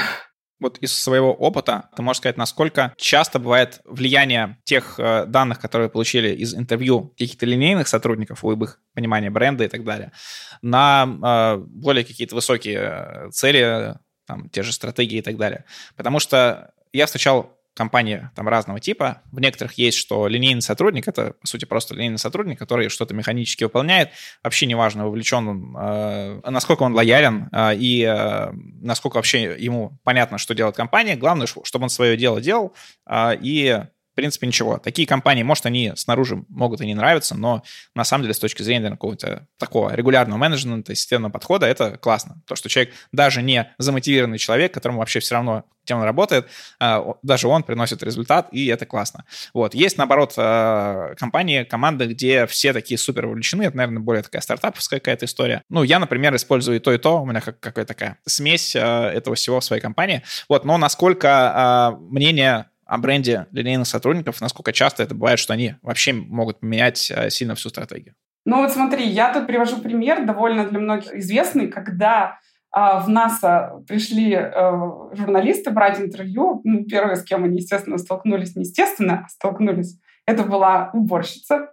Вот 0.61 0.79
из 0.79 0.93
своего 0.93 1.33
опыта 1.33 1.91
ты 1.97 2.03
можешь 2.03 2.19
сказать, 2.19 2.37
насколько 2.37 2.95
часто 2.97 3.41
бывает 3.41 3.81
влияние 3.85 4.59
тех 4.63 4.95
э, 4.97 5.27
данных, 5.27 5.59
которые 5.59 5.89
получили 5.89 6.29
из 6.29 6.55
интервью 6.55 7.09
каких-то 7.19 7.47
линейных 7.47 7.89
сотрудников, 7.89 8.45
в 8.45 8.63
их 8.63 8.79
понимания 8.95 9.29
бренда 9.29 9.65
и 9.65 9.69
так 9.69 9.83
далее, 9.83 10.13
на 10.61 11.05
э, 11.05 11.63
более 11.67 12.05
какие-то 12.05 12.37
высокие 12.37 12.79
э, 12.79 13.31
цели, 13.33 13.97
там, 14.25 14.51
те 14.51 14.63
же 14.63 14.73
стратегии 14.73 15.19
и 15.19 15.23
так 15.23 15.37
далее. 15.37 15.65
Потому 15.97 16.21
что 16.21 16.73
я 16.93 17.07
встречал 17.07 17.59
компании 17.75 18.29
там 18.35 18.49
разного 18.49 18.81
типа. 18.81 19.23
В 19.31 19.41
некоторых 19.41 19.75
есть, 19.75 19.97
что 19.97 20.27
линейный 20.27 20.63
сотрудник— 20.63 21.09
это, 21.09 21.35
по 21.41 21.47
сути, 21.47 21.65
просто 21.65 21.95
линейный 21.95 22.19
сотрудник, 22.19 22.59
который 22.59 22.89
что-то 22.89 23.15
механически 23.15 23.65
выполняет. 23.65 24.11
Вообще 24.43 24.67
неважно, 24.67 25.07
вовлечен 25.07 25.49
он, 25.49 25.77
э, 25.77 26.41
насколько 26.51 26.83
он 26.83 26.95
лоялен 26.95 27.49
э, 27.53 27.77
и 27.77 28.03
э, 28.03 28.53
насколько 28.53 29.17
вообще 29.17 29.57
ему 29.59 29.99
понятно, 30.05 30.39
что 30.39 30.55
делает 30.55 30.77
компания. 30.77 31.17
Главное, 31.17 31.47
чтобы 31.47 31.85
он 31.85 31.91
свое 31.91 32.17
дело 32.17 32.41
делал 32.41 32.75
э, 33.07 33.37
и 33.41 33.81
в 34.13 34.15
принципе, 34.15 34.47
ничего. 34.47 34.79
Такие 34.79 35.09
компании, 35.09 35.43
может, 35.43 35.65
они 35.65 35.93
снаружи 35.97 36.45
могут 36.49 36.83
и 36.83 36.87
не 36.87 36.95
нравиться, 36.95 37.35
но 37.35 37.63
на 37.95 38.05
самом 38.05 38.25
деле 38.25 38.35
с 38.35 38.39
точки 38.39 38.63
зрения 38.63 38.91
какого-то 38.91 39.47
такого 39.59 39.95
регулярного 39.95 40.39
менеджмента, 40.39 40.95
системного 40.95 41.33
подхода, 41.33 41.67
это 41.67 41.97
классно. 41.97 42.43
То, 42.47 42.55
что 42.55 42.69
человек, 42.69 42.93
даже 43.11 43.41
не 43.41 43.73
замотивированный 43.79 44.37
человек, 44.37 44.75
которому 44.75 44.99
вообще 44.99 45.21
все 45.21 45.37
равно, 45.37 45.65
тем 45.85 45.99
он 45.99 46.05
работает, 46.05 46.47
а, 46.79 47.15
даже 47.23 47.49
он 47.49 47.63
приносит 47.63 48.03
результат, 48.03 48.49
и 48.53 48.67
это 48.67 48.85
классно. 48.85 49.25
Вот. 49.55 49.75
Есть, 49.75 49.97
наоборот, 49.97 50.35
а, 50.37 51.15
компании, 51.17 51.65
команды, 51.65 52.05
где 52.07 52.47
все 52.47 52.75
такие 52.75 52.99
супер 52.99 53.27
увлечены, 53.27 53.63
это, 53.63 53.79
наверное, 53.79 54.01
более 54.01 54.23
такая 54.23 54.43
стартаповская 54.43 55.01
какая-то 55.01 55.25
история. 55.25 55.63
Ну, 55.71 55.83
я, 55.83 55.99
например, 55.99 56.37
использую 56.37 56.77
и 56.77 56.81
то, 56.81 56.93
и 56.93 56.99
то, 56.99 57.23
у 57.23 57.27
меня 57.27 57.41
как, 57.41 57.59
какая-то 57.61 57.95
такая 57.95 58.19
смесь 58.27 58.77
а, 58.77 59.11
этого 59.11 59.37
всего 59.37 59.61
в 59.61 59.65
своей 59.65 59.81
компании. 59.81 60.23
Вот, 60.51 60.67
но 60.67 60.77
насколько 60.77 61.97
мнение 61.99 62.67
о 62.93 62.99
бренде 62.99 63.47
линейных 63.53 63.87
сотрудников, 63.87 64.43
насколько 64.43 64.71
часто 64.71 65.03
это 65.03 65.15
бывает, 65.15 65.39
что 65.39 65.55
они 65.55 65.77
вообще 65.81 66.13
могут 66.13 66.61
поменять 66.61 67.11
э, 67.11 67.31
сильно 67.31 67.55
всю 67.55 67.71
стратегию? 67.71 68.15
Ну 68.45 68.59
вот 68.59 68.71
смотри, 68.71 69.09
я 69.09 69.33
тут 69.33 69.47
привожу 69.47 69.79
пример, 69.79 70.27
довольно 70.27 70.69
для 70.69 70.79
многих 70.79 71.15
известный, 71.15 71.69
когда 71.69 72.39
а, 72.71 73.01
в 73.01 73.09
НАСА 73.09 73.83
пришли 73.89 74.35
а, 74.35 75.09
журналисты 75.15 75.71
брать 75.71 76.01
интервью. 76.01 76.61
Ну, 76.65 76.85
первое, 76.85 77.17
с 77.17 77.23
кем 77.23 77.45
они, 77.45 77.61
естественно, 77.61 77.97
столкнулись, 77.97 78.57
не 78.57 78.65
естественно, 78.65 79.23
а 79.25 79.29
столкнулись, 79.31 79.99
это 80.27 80.43
была 80.43 80.91
уборщица. 80.93 81.73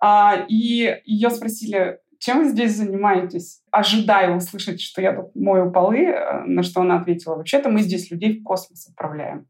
А, 0.00 0.46
и 0.48 1.00
ее 1.04 1.30
спросили, 1.30 2.00
чем 2.18 2.38
вы 2.38 2.48
здесь 2.48 2.76
занимаетесь? 2.76 3.62
Ожидая 3.70 4.34
услышать, 4.34 4.80
что 4.80 5.00
я 5.00 5.12
тут 5.12 5.36
мою 5.36 5.70
полы, 5.70 6.12
на 6.44 6.64
что 6.64 6.80
она 6.80 6.98
ответила, 6.98 7.36
вообще-то 7.36 7.68
мы 7.68 7.82
здесь 7.82 8.10
людей 8.10 8.40
в 8.40 8.42
космос 8.42 8.88
отправляем. 8.88 9.46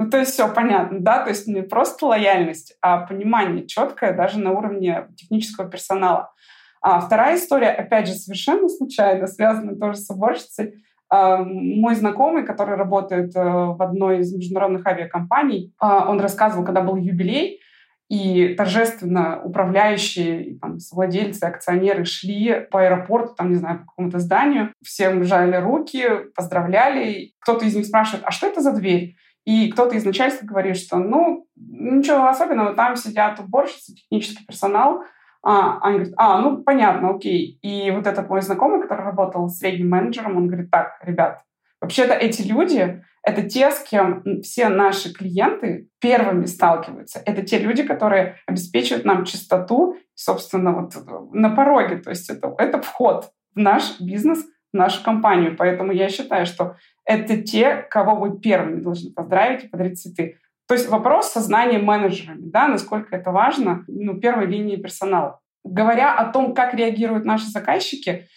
Ну, 0.00 0.08
то 0.08 0.16
есть 0.16 0.32
все 0.32 0.48
понятно, 0.48 1.00
да, 1.00 1.22
то 1.22 1.28
есть 1.28 1.46
не 1.46 1.60
просто 1.60 2.06
лояльность, 2.06 2.74
а 2.80 3.00
понимание 3.00 3.66
четкое 3.66 4.14
даже 4.14 4.38
на 4.38 4.52
уровне 4.52 5.08
технического 5.14 5.68
персонала. 5.68 6.32
А 6.80 7.00
вторая 7.00 7.36
история, 7.36 7.68
опять 7.68 8.08
же, 8.08 8.14
совершенно 8.14 8.70
случайно, 8.70 9.26
связана 9.26 9.76
тоже 9.76 9.98
с 9.98 10.08
уборщицей. 10.08 10.82
А, 11.10 11.44
мой 11.44 11.94
знакомый, 11.96 12.46
который 12.46 12.76
работает 12.76 13.36
э, 13.36 13.42
в 13.42 13.82
одной 13.82 14.20
из 14.20 14.34
международных 14.34 14.86
авиакомпаний, 14.86 15.74
а, 15.78 16.10
он 16.10 16.18
рассказывал, 16.18 16.64
когда 16.64 16.80
был 16.80 16.96
юбилей, 16.96 17.60
и 18.08 18.54
торжественно 18.54 19.42
управляющие, 19.44 20.58
там, 20.60 20.78
владельцы, 20.92 21.44
акционеры 21.44 22.06
шли 22.06 22.66
по 22.70 22.82
аэропорту, 22.82 23.34
там, 23.34 23.50
не 23.50 23.56
знаю, 23.56 23.80
по 23.80 23.84
какому-то 23.84 24.18
зданию, 24.18 24.72
всем 24.82 25.22
жали 25.24 25.56
руки, 25.56 26.08
поздравляли. 26.34 27.34
Кто-то 27.40 27.66
из 27.66 27.76
них 27.76 27.84
спрашивает, 27.84 28.24
а 28.26 28.30
что 28.30 28.46
это 28.46 28.62
за 28.62 28.72
дверь? 28.72 29.14
И 29.44 29.70
кто-то 29.70 29.96
из 29.96 30.04
начальства 30.04 30.46
говорит, 30.46 30.76
что 30.76 30.96
ну, 30.96 31.46
ничего 31.56 32.28
особенного, 32.28 32.74
там 32.74 32.96
сидят 32.96 33.40
уборщицы, 33.40 33.94
технический 33.94 34.44
персонал. 34.46 35.02
А, 35.42 35.78
они 35.80 35.98
говорят, 35.98 36.14
а, 36.18 36.40
ну, 36.40 36.62
понятно, 36.62 37.10
окей. 37.10 37.58
И 37.62 37.90
вот 37.90 38.06
этот 38.06 38.28
мой 38.28 38.42
знакомый, 38.42 38.82
который 38.82 39.04
работал 39.04 39.48
средним 39.48 39.88
менеджером, 39.88 40.36
он 40.36 40.48
говорит, 40.48 40.70
так, 40.70 40.98
ребят, 41.02 41.42
вообще-то 41.80 42.12
эти 42.12 42.42
люди, 42.42 43.02
это 43.22 43.42
те, 43.42 43.70
с 43.70 43.80
кем 43.82 44.22
все 44.42 44.68
наши 44.68 45.12
клиенты 45.12 45.88
первыми 46.00 46.46
сталкиваются. 46.46 47.22
Это 47.24 47.42
те 47.42 47.58
люди, 47.58 47.82
которые 47.82 48.36
обеспечивают 48.46 49.04
нам 49.04 49.24
чистоту, 49.24 49.96
собственно, 50.14 50.72
вот 50.72 50.94
на 51.32 51.50
пороге. 51.50 51.96
То 51.96 52.10
есть 52.10 52.30
это, 52.30 52.54
это 52.58 52.80
вход 52.80 53.30
в 53.54 53.58
наш 53.58 54.00
бизнес, 54.00 54.44
нашу 54.72 55.02
компанию. 55.02 55.56
Поэтому 55.56 55.92
я 55.92 56.08
считаю, 56.08 56.46
что 56.46 56.76
это 57.04 57.42
те, 57.42 57.86
кого 57.90 58.16
вы 58.16 58.38
первыми 58.38 58.80
должны 58.80 59.12
поздравить 59.12 59.64
и 59.64 59.68
подарить 59.68 60.00
цветы. 60.00 60.38
То 60.68 60.74
есть 60.74 60.88
вопрос 60.88 61.32
сознания 61.32 61.78
менеджерами, 61.78 62.42
да, 62.42 62.68
насколько 62.68 63.16
это 63.16 63.32
важно, 63.32 63.84
ну, 63.88 64.18
первой 64.20 64.46
линии 64.46 64.76
персонала. 64.76 65.40
Говоря 65.64 66.16
о 66.16 66.30
том, 66.32 66.54
как 66.54 66.74
реагируют 66.74 67.24
наши 67.24 67.46
заказчики, 67.46 68.28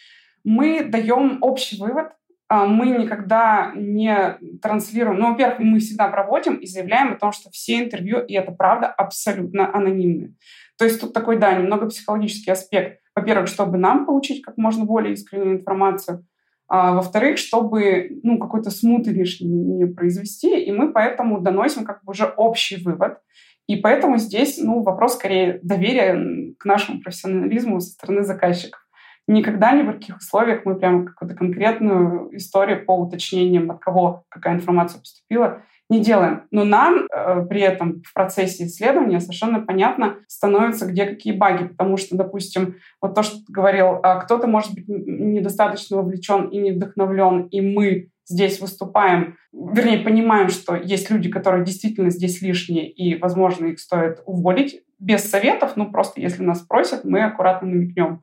мы 0.43 0.83
даем 0.83 1.37
общий 1.41 1.79
вывод, 1.79 2.07
а, 2.49 2.65
мы 2.65 2.87
никогда 2.87 3.71
не 3.75 4.37
транслируем. 4.61 5.19
Ну, 5.19 5.31
во-первых, 5.31 5.59
мы 5.59 5.79
всегда 5.79 6.07
проводим 6.07 6.55
и 6.55 6.65
заявляем 6.65 7.13
о 7.13 7.17
том, 7.17 7.31
что 7.31 7.49
все 7.51 7.83
интервью, 7.83 8.19
и 8.19 8.33
это 8.33 8.51
правда, 8.51 8.87
абсолютно 8.87 9.73
анонимные. 9.73 10.33
То 10.77 10.85
есть 10.85 10.99
тут 10.99 11.13
такой, 11.13 11.37
да, 11.37 11.53
немного 11.53 11.87
психологический 11.87 12.51
аспект. 12.51 12.99
Во-первых, 13.15 13.47
чтобы 13.47 13.77
нам 13.77 14.05
получить 14.05 14.41
как 14.41 14.57
можно 14.57 14.85
более 14.85 15.13
искреннюю 15.13 15.57
информацию, 15.57 16.25
а, 16.67 16.93
во-вторых, 16.93 17.37
чтобы 17.37 18.19
ну, 18.23 18.39
какой-то 18.39 18.71
смуты 18.71 19.11
лишний 19.11 19.47
не 19.47 19.85
произвести, 19.85 20.63
и 20.63 20.71
мы 20.71 20.91
поэтому 20.91 21.39
доносим 21.39 21.85
как 21.85 22.03
бы 22.03 22.11
уже 22.11 22.25
общий 22.25 22.83
вывод. 22.83 23.19
И 23.67 23.75
поэтому 23.75 24.17
здесь 24.17 24.57
ну, 24.57 24.81
вопрос 24.81 25.13
скорее 25.13 25.59
доверия 25.61 26.53
к 26.57 26.65
нашему 26.65 27.01
профессионализму 27.01 27.79
со 27.79 27.91
стороны 27.91 28.23
заказчиков. 28.23 28.79
Никогда 29.27 29.71
ни 29.71 29.83
в 29.83 29.93
каких 29.93 30.17
условиях 30.17 30.65
мы 30.65 30.75
прямо 30.75 31.05
какую-то 31.05 31.35
конкретную 31.35 32.35
историю 32.35 32.83
по 32.85 32.97
уточнениям, 32.97 33.71
от 33.71 33.79
кого 33.79 34.25
какая 34.29 34.55
информация 34.55 34.99
поступила, 34.99 35.61
не 35.93 36.01
делаем. 36.01 36.43
Но 36.51 36.63
нам 36.63 37.07
э, 37.07 37.45
при 37.47 37.61
этом 37.61 38.01
в 38.03 38.13
процессе 38.13 38.65
исследования 38.65 39.19
совершенно 39.19 39.61
понятно 39.61 40.17
становится, 40.27 40.85
где 40.85 41.05
какие 41.05 41.33
баги, 41.33 41.67
потому 41.67 41.97
что, 41.97 42.17
допустим, 42.17 42.75
вот 43.01 43.15
то, 43.15 43.23
что 43.23 43.37
ты 43.37 43.51
говорил, 43.51 43.99
э, 44.03 44.19
кто-то 44.21 44.47
может 44.47 44.73
быть 44.73 44.87
недостаточно 44.87 45.97
вовлечен 45.97 46.47
и 46.49 46.57
не 46.57 46.71
вдохновлен, 46.71 47.43
и 47.43 47.61
мы 47.61 48.09
здесь 48.25 48.59
выступаем, 48.59 49.37
вернее, 49.51 49.99
понимаем, 49.99 50.49
что 50.49 50.75
есть 50.75 51.09
люди, 51.09 51.29
которые 51.29 51.65
действительно 51.65 52.09
здесь 52.09 52.41
лишние, 52.41 52.89
и, 52.89 53.17
возможно, 53.17 53.67
их 53.67 53.79
стоит 53.79 54.21
уволить 54.25 54.81
без 54.99 55.29
советов, 55.29 55.73
ну, 55.75 55.91
просто 55.91 56.21
если 56.21 56.43
нас 56.43 56.61
просят, 56.61 57.03
мы 57.03 57.23
аккуратно 57.23 57.67
намекнем. 57.67 58.21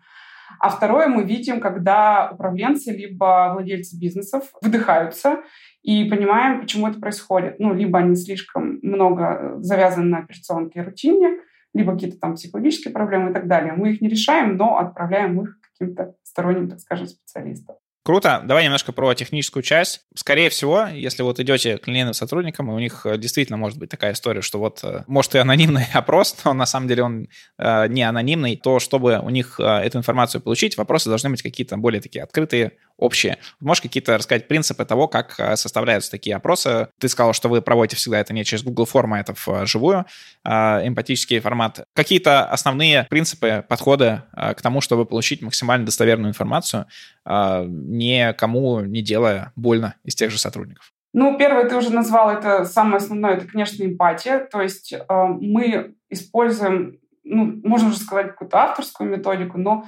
А 0.61 0.69
второе 0.69 1.09
мы 1.09 1.25
видим, 1.25 1.59
когда 1.59 2.31
управленцы 2.31 2.93
либо 2.93 3.50
владельцы 3.55 3.99
бизнесов 3.99 4.45
выдыхаются 4.61 5.40
и 5.83 6.05
понимаем, 6.05 6.61
почему 6.61 6.87
это 6.87 7.00
происходит. 7.00 7.59
Ну, 7.59 7.73
либо 7.73 7.99
они 7.99 8.14
слишком 8.14 8.79
много 8.83 9.57
завязаны 9.61 10.07
на 10.07 10.19
операционке 10.19 10.81
и 10.81 10.83
рутине, 10.83 11.38
либо 11.73 11.95
какие-то 11.95 12.19
там 12.19 12.35
психологические 12.35 12.93
проблемы 12.93 13.31
и 13.31 13.33
так 13.33 13.49
далее. 13.49 13.73
Мы 13.73 13.93
их 13.93 14.02
не 14.02 14.09
решаем, 14.09 14.57
но 14.57 14.76
отправляем 14.76 15.40
их 15.40 15.59
к 15.61 15.71
каким-то 15.73 16.14
сторонним, 16.23 16.69
так 16.69 16.81
скажем, 16.81 17.07
специалистам. 17.07 17.76
Круто. 18.02 18.40
Давай 18.47 18.64
немножко 18.64 18.92
про 18.92 19.12
техническую 19.12 19.62
часть. 19.62 20.00
Скорее 20.14 20.49
всего, 20.49 20.87
если 20.87 21.23
вот 21.23 21.38
идете 21.38 21.76
к 21.76 21.87
линейным 21.87 22.14
сотрудникам, 22.14 22.71
и 22.71 22.75
у 22.75 22.78
них 22.78 23.04
э, 23.04 23.19
действительно 23.19 23.59
может 23.59 23.78
быть 23.78 23.90
такая 23.90 24.14
история, 24.14 24.40
что 24.40 24.59
вот, 24.59 24.80
э, 24.83 25.04
может, 25.07 25.35
и 25.35 25.38
анонимный 25.38 25.87
опрос, 25.92 26.35
но 26.45 26.54
на 26.54 26.64
самом 26.64 26.88
деле 26.88 27.02
он 27.02 27.28
э, 27.59 27.88
не 27.88 28.02
анонимный, 28.02 28.57
то 28.57 28.80
чтобы 28.80 29.21
у 29.23 29.28
них 29.28 29.61
эту 29.61 29.99
информацию 29.99 30.40
получить, 30.40 30.78
вопросы 30.78 31.11
должны 31.11 31.28
быть 31.28 31.42
какие-то 31.42 31.76
более 31.76 32.00
такие 32.00 32.25
открытые, 32.25 32.73
общие. 33.00 33.38
Можешь 33.61 33.83
какие-то 33.83 34.16
рассказать 34.16 34.47
принципы 34.47 34.85
того, 34.85 35.09
как 35.09 35.35
составляются 35.57 36.11
такие 36.11 36.37
опросы? 36.37 36.88
Ты 36.99 37.09
сказал, 37.09 37.33
что 37.33 37.49
вы 37.49 37.62
проводите 37.62 37.97
всегда 37.97 38.21
это 38.21 38.33
не 38.33 38.45
через 38.45 38.62
Google 38.62 38.85
форму, 38.85 39.14
а 39.14 39.21
это 39.21 39.35
в 39.35 39.66
живую, 39.66 40.04
эмпатический 40.45 41.40
формат. 41.40 41.85
Какие-то 41.95 42.45
основные 42.45 43.07
принципы, 43.11 43.64
подходы 43.69 44.23
к 44.33 44.62
тому, 44.62 44.80
чтобы 44.80 45.07
получить 45.07 45.42
максимально 45.42 45.87
достоверную 45.87 46.30
информацию, 46.30 46.87
никому 47.25 48.80
не 48.80 49.02
делая 49.02 49.52
больно 49.57 49.95
из 50.04 50.14
тех 50.14 50.30
же 50.30 50.38
сотрудников? 50.38 50.92
Ну, 51.12 51.37
первое, 51.37 51.69
ты 51.69 51.75
уже 51.76 51.90
назвал, 51.90 52.30
это 52.30 52.64
самое 52.64 52.99
основное, 52.99 53.35
это, 53.35 53.47
конечно, 53.47 53.83
эмпатия. 53.83 54.47
То 54.47 54.62
есть 54.62 54.92
э, 54.92 55.04
мы 55.09 55.97
используем, 56.09 57.00
ну, 57.25 57.61
можно 57.64 57.88
уже 57.88 57.99
сказать, 57.99 58.28
какую-то 58.28 58.59
авторскую 58.59 59.11
методику, 59.11 59.59
но, 59.59 59.87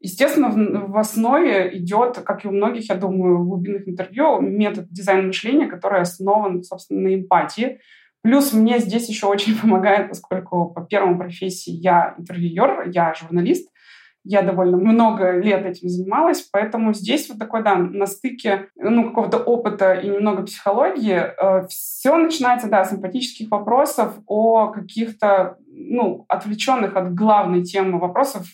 естественно, 0.00 0.50
в, 0.50 0.96
основе 0.96 1.76
идет, 1.76 2.18
как 2.18 2.44
и 2.44 2.48
у 2.48 2.52
многих, 2.52 2.88
я 2.88 2.94
думаю, 2.94 3.38
в 3.38 3.48
глубинных 3.48 3.88
интервью, 3.88 4.40
метод 4.40 4.86
дизайна 4.90 5.22
мышления, 5.22 5.66
который 5.66 6.00
основан, 6.00 6.62
собственно, 6.62 7.02
на 7.02 7.14
эмпатии. 7.14 7.80
Плюс 8.22 8.52
мне 8.52 8.78
здесь 8.78 9.08
еще 9.08 9.26
очень 9.26 9.58
помогает, 9.60 10.08
поскольку 10.08 10.70
по 10.70 10.82
первому 10.82 11.18
профессии 11.18 11.70
я 11.70 12.14
интервьюер, 12.18 12.90
я 12.90 13.14
журналист, 13.14 13.70
Я 14.24 14.42
довольно 14.42 14.76
много 14.76 15.38
лет 15.38 15.64
этим 15.64 15.88
занималась, 15.88 16.42
поэтому 16.42 16.92
здесь 16.92 17.28
вот 17.28 17.38
такой, 17.38 17.62
да, 17.62 17.76
на 17.76 18.06
стыке 18.06 18.68
ну, 18.74 19.04
какого-то 19.04 19.38
опыта 19.38 19.94
и 19.94 20.08
немного 20.08 20.42
психологии 20.42 21.16
э, 21.16 21.66
все 21.68 22.16
начинается, 22.16 22.68
да, 22.68 22.84
с 22.84 22.92
эмпатических 22.92 23.50
вопросов 23.50 24.18
о 24.26 24.72
каких-то, 24.72 25.58
ну, 25.68 26.24
отвлеченных 26.28 26.96
от 26.96 27.14
главной 27.14 27.62
темы 27.62 28.00
вопросов 28.00 28.46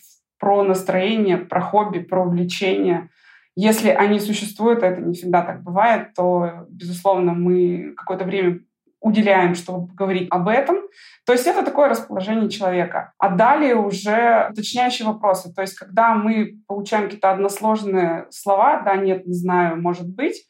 про 0.42 0.64
настроение, 0.64 1.38
про 1.38 1.60
хобби, 1.60 2.00
про 2.00 2.24
увлечение. 2.24 3.10
Если 3.54 3.90
они 3.90 4.18
существуют, 4.18 4.82
а 4.82 4.88
это 4.88 5.00
не 5.00 5.14
всегда 5.14 5.42
так 5.42 5.62
бывает, 5.62 6.14
то, 6.16 6.66
безусловно, 6.68 7.32
мы 7.32 7.94
какое-то 7.96 8.24
время 8.24 8.58
уделяем, 9.00 9.54
чтобы 9.54 9.86
поговорить 9.86 10.26
об 10.32 10.48
этом. 10.48 10.78
То 11.26 11.32
есть 11.32 11.46
это 11.46 11.64
такое 11.64 11.88
расположение 11.88 12.50
человека. 12.50 13.12
А 13.18 13.28
далее 13.28 13.76
уже 13.76 14.48
уточняющие 14.50 15.06
вопросы. 15.06 15.54
То 15.54 15.62
есть 15.62 15.78
когда 15.78 16.14
мы 16.14 16.58
получаем 16.66 17.04
какие-то 17.04 17.30
односложные 17.30 18.26
слова, 18.30 18.80
да, 18.80 18.96
нет, 18.96 19.24
не 19.28 19.34
знаю, 19.34 19.80
может 19.80 20.08
быть, 20.08 20.44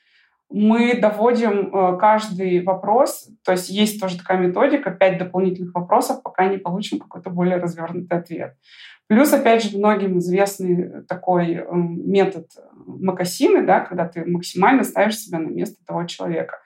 мы 0.52 0.94
доводим 1.00 1.74
э, 1.74 1.98
каждый 1.98 2.62
вопрос, 2.62 3.28
то 3.44 3.52
есть 3.52 3.68
есть 3.68 4.00
тоже 4.00 4.18
такая 4.18 4.38
методика, 4.38 4.90
пять 4.90 5.18
дополнительных 5.18 5.74
вопросов, 5.74 6.22
пока 6.22 6.46
не 6.46 6.58
получим 6.58 6.98
какой-то 6.98 7.30
более 7.30 7.56
развернутый 7.56 8.18
ответ. 8.18 8.54
Плюс, 9.08 9.32
опять 9.32 9.64
же, 9.64 9.76
многим 9.76 10.18
известный 10.18 11.04
такой 11.04 11.54
эм, 11.54 12.10
метод 12.10 12.46
Макасины, 12.86 13.64
да, 13.64 13.80
когда 13.80 14.06
ты 14.06 14.24
максимально 14.24 14.84
ставишь 14.84 15.18
себя 15.18 15.38
на 15.38 15.48
место 15.48 15.84
того 15.86 16.04
человека. 16.04 16.58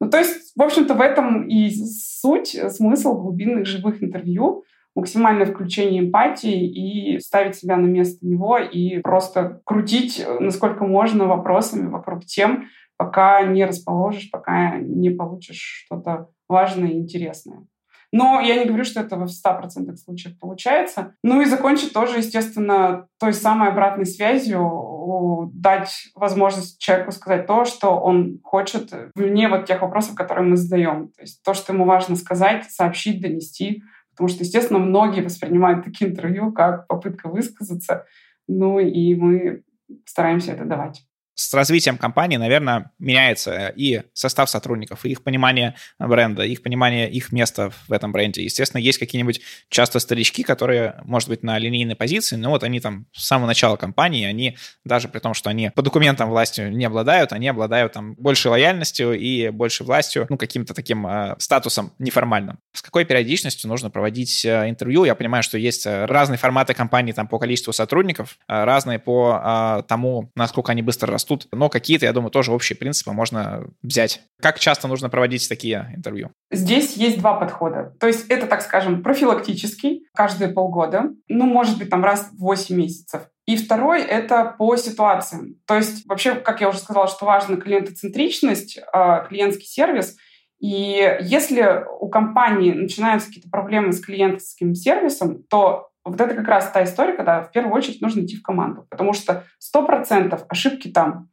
Ну, 0.00 0.08
то 0.08 0.18
есть, 0.18 0.52
в 0.56 0.62
общем-то, 0.62 0.94
в 0.94 1.00
этом 1.00 1.46
и 1.46 1.70
суть, 1.70 2.54
э, 2.54 2.70
смысл 2.70 3.20
глубинных 3.20 3.66
живых 3.66 4.02
интервью, 4.02 4.64
максимальное 4.94 5.46
включение 5.46 6.00
эмпатии 6.00 6.66
и 6.66 7.18
ставить 7.20 7.56
себя 7.56 7.76
на 7.76 7.86
место 7.86 8.26
него 8.26 8.58
и 8.58 8.98
просто 8.98 9.60
крутить, 9.64 10.24
э, 10.26 10.38
насколько 10.40 10.84
можно, 10.84 11.26
вопросами 11.26 11.88
вокруг 11.88 12.24
тем, 12.24 12.64
пока 13.00 13.40
не 13.44 13.64
расположишь, 13.64 14.30
пока 14.30 14.76
не 14.76 15.08
получишь 15.08 15.86
что-то 15.86 16.28
важное 16.50 16.90
и 16.90 16.98
интересное. 16.98 17.64
Но 18.12 18.40
я 18.40 18.58
не 18.58 18.66
говорю, 18.66 18.84
что 18.84 19.00
это 19.00 19.16
в 19.16 19.24
100% 19.24 19.96
случаев 19.96 20.38
получается. 20.38 21.14
Ну 21.22 21.40
и 21.40 21.46
закончить 21.46 21.94
тоже, 21.94 22.18
естественно, 22.18 23.06
той 23.18 23.32
самой 23.32 23.70
обратной 23.70 24.04
связью, 24.04 25.50
дать 25.54 26.08
возможность 26.14 26.78
человеку 26.78 27.12
сказать 27.12 27.46
то, 27.46 27.64
что 27.64 27.98
он 27.98 28.38
хочет, 28.42 28.92
вне 29.14 29.48
вот 29.48 29.64
тех 29.64 29.80
вопросов, 29.80 30.14
которые 30.14 30.46
мы 30.46 30.58
задаем. 30.58 31.08
То 31.16 31.22
есть 31.22 31.42
то, 31.42 31.54
что 31.54 31.72
ему 31.72 31.86
важно 31.86 32.16
сказать, 32.16 32.70
сообщить, 32.70 33.22
донести. 33.22 33.82
Потому 34.10 34.28
что, 34.28 34.44
естественно, 34.44 34.78
многие 34.78 35.22
воспринимают 35.22 35.86
такие 35.86 36.10
интервью 36.10 36.52
как 36.52 36.86
попытка 36.86 37.30
высказаться. 37.30 38.04
Ну 38.46 38.78
и 38.78 39.14
мы 39.14 39.62
стараемся 40.04 40.52
это 40.52 40.66
давать 40.66 41.06
с 41.40 41.54
развитием 41.54 41.96
компании, 41.96 42.36
наверное, 42.36 42.90
меняется 42.98 43.72
и 43.74 44.02
состав 44.12 44.50
сотрудников, 44.50 45.06
и 45.06 45.10
их 45.10 45.22
понимание 45.22 45.74
бренда, 45.98 46.42
их 46.42 46.62
понимание 46.62 47.10
их 47.10 47.32
места 47.32 47.70
в 47.88 47.92
этом 47.92 48.12
бренде. 48.12 48.44
Естественно, 48.44 48.78
есть 48.78 48.98
какие-нибудь 48.98 49.40
часто 49.70 50.00
старички, 50.00 50.42
которые, 50.42 51.00
может 51.04 51.30
быть, 51.30 51.42
на 51.42 51.58
линейной 51.58 51.96
позиции, 51.96 52.36
но 52.36 52.50
вот 52.50 52.62
они 52.62 52.78
там 52.78 53.06
с 53.12 53.24
самого 53.26 53.46
начала 53.46 53.76
компании, 53.76 54.26
они 54.26 54.58
даже 54.84 55.08
при 55.08 55.18
том, 55.18 55.32
что 55.32 55.48
они 55.48 55.70
по 55.70 55.80
документам 55.80 56.28
властью 56.28 56.70
не 56.76 56.84
обладают, 56.84 57.32
они 57.32 57.48
обладают 57.48 57.94
там 57.94 58.16
большей 58.16 58.50
лояльностью 58.50 59.18
и 59.18 59.48
большей 59.48 59.86
властью, 59.86 60.26
ну, 60.28 60.36
каким-то 60.36 60.74
таким 60.74 61.06
э, 61.06 61.36
статусом 61.38 61.94
неформальным. 61.98 62.58
С 62.74 62.82
какой 62.82 63.06
периодичностью 63.06 63.70
нужно 63.70 63.88
проводить 63.88 64.44
э, 64.44 64.68
интервью? 64.68 65.04
Я 65.04 65.14
понимаю, 65.14 65.42
что 65.42 65.56
есть 65.56 65.86
э, 65.86 66.04
разные 66.04 66.36
форматы 66.36 66.74
компании 66.74 67.12
там 67.12 67.28
по 67.28 67.38
количеству 67.38 67.72
сотрудников, 67.72 68.36
э, 68.46 68.64
разные 68.64 68.98
по 68.98 69.40
э, 69.42 69.82
тому, 69.88 70.30
насколько 70.34 70.72
они 70.72 70.82
быстро 70.82 71.10
растут, 71.10 71.29
но 71.52 71.68
какие-то, 71.68 72.06
я 72.06 72.12
думаю, 72.12 72.30
тоже 72.30 72.52
общие 72.52 72.76
принципы 72.76 73.12
можно 73.12 73.66
взять. 73.82 74.22
Как 74.40 74.58
часто 74.58 74.88
нужно 74.88 75.08
проводить 75.10 75.48
такие 75.48 75.92
интервью? 75.96 76.30
Здесь 76.50 76.96
есть 76.96 77.18
два 77.18 77.34
подхода. 77.34 77.94
То 78.00 78.06
есть 78.06 78.26
это, 78.28 78.46
так 78.46 78.62
скажем, 78.62 79.02
профилактический, 79.02 80.06
каждые 80.14 80.50
полгода, 80.50 81.10
ну, 81.28 81.46
может 81.46 81.78
быть, 81.78 81.90
там 81.90 82.04
раз 82.04 82.30
в 82.32 82.40
8 82.40 82.76
месяцев. 82.76 83.22
И 83.46 83.56
второй— 83.56 84.02
это 84.02 84.54
по 84.58 84.76
ситуациям. 84.76 85.56
То 85.66 85.76
есть 85.76 86.06
вообще, 86.06 86.34
как 86.36 86.60
я 86.60 86.68
уже 86.68 86.78
сказала, 86.78 87.08
что 87.08 87.24
важна 87.24 87.56
клиентоцентричность, 87.56 88.78
а, 88.92 89.24
клиентский 89.24 89.66
сервис. 89.66 90.16
И 90.60 91.18
если 91.22 91.84
у 92.00 92.08
компании 92.08 92.72
начинаются 92.72 93.28
какие-то 93.28 93.50
проблемы 93.50 93.92
с 93.92 94.00
клиентским 94.00 94.74
сервисом, 94.74 95.42
то 95.48 95.89
вот 96.04 96.20
это 96.20 96.34
как 96.34 96.48
раз 96.48 96.70
та 96.70 96.84
история, 96.84 97.12
когда 97.12 97.42
в 97.42 97.52
первую 97.52 97.74
очередь 97.74 98.00
нужно 98.00 98.20
идти 98.20 98.36
в 98.36 98.42
команду, 98.42 98.86
потому 98.90 99.12
что 99.12 99.44
100% 99.74 100.44
ошибки 100.48 100.88
там. 100.88 101.28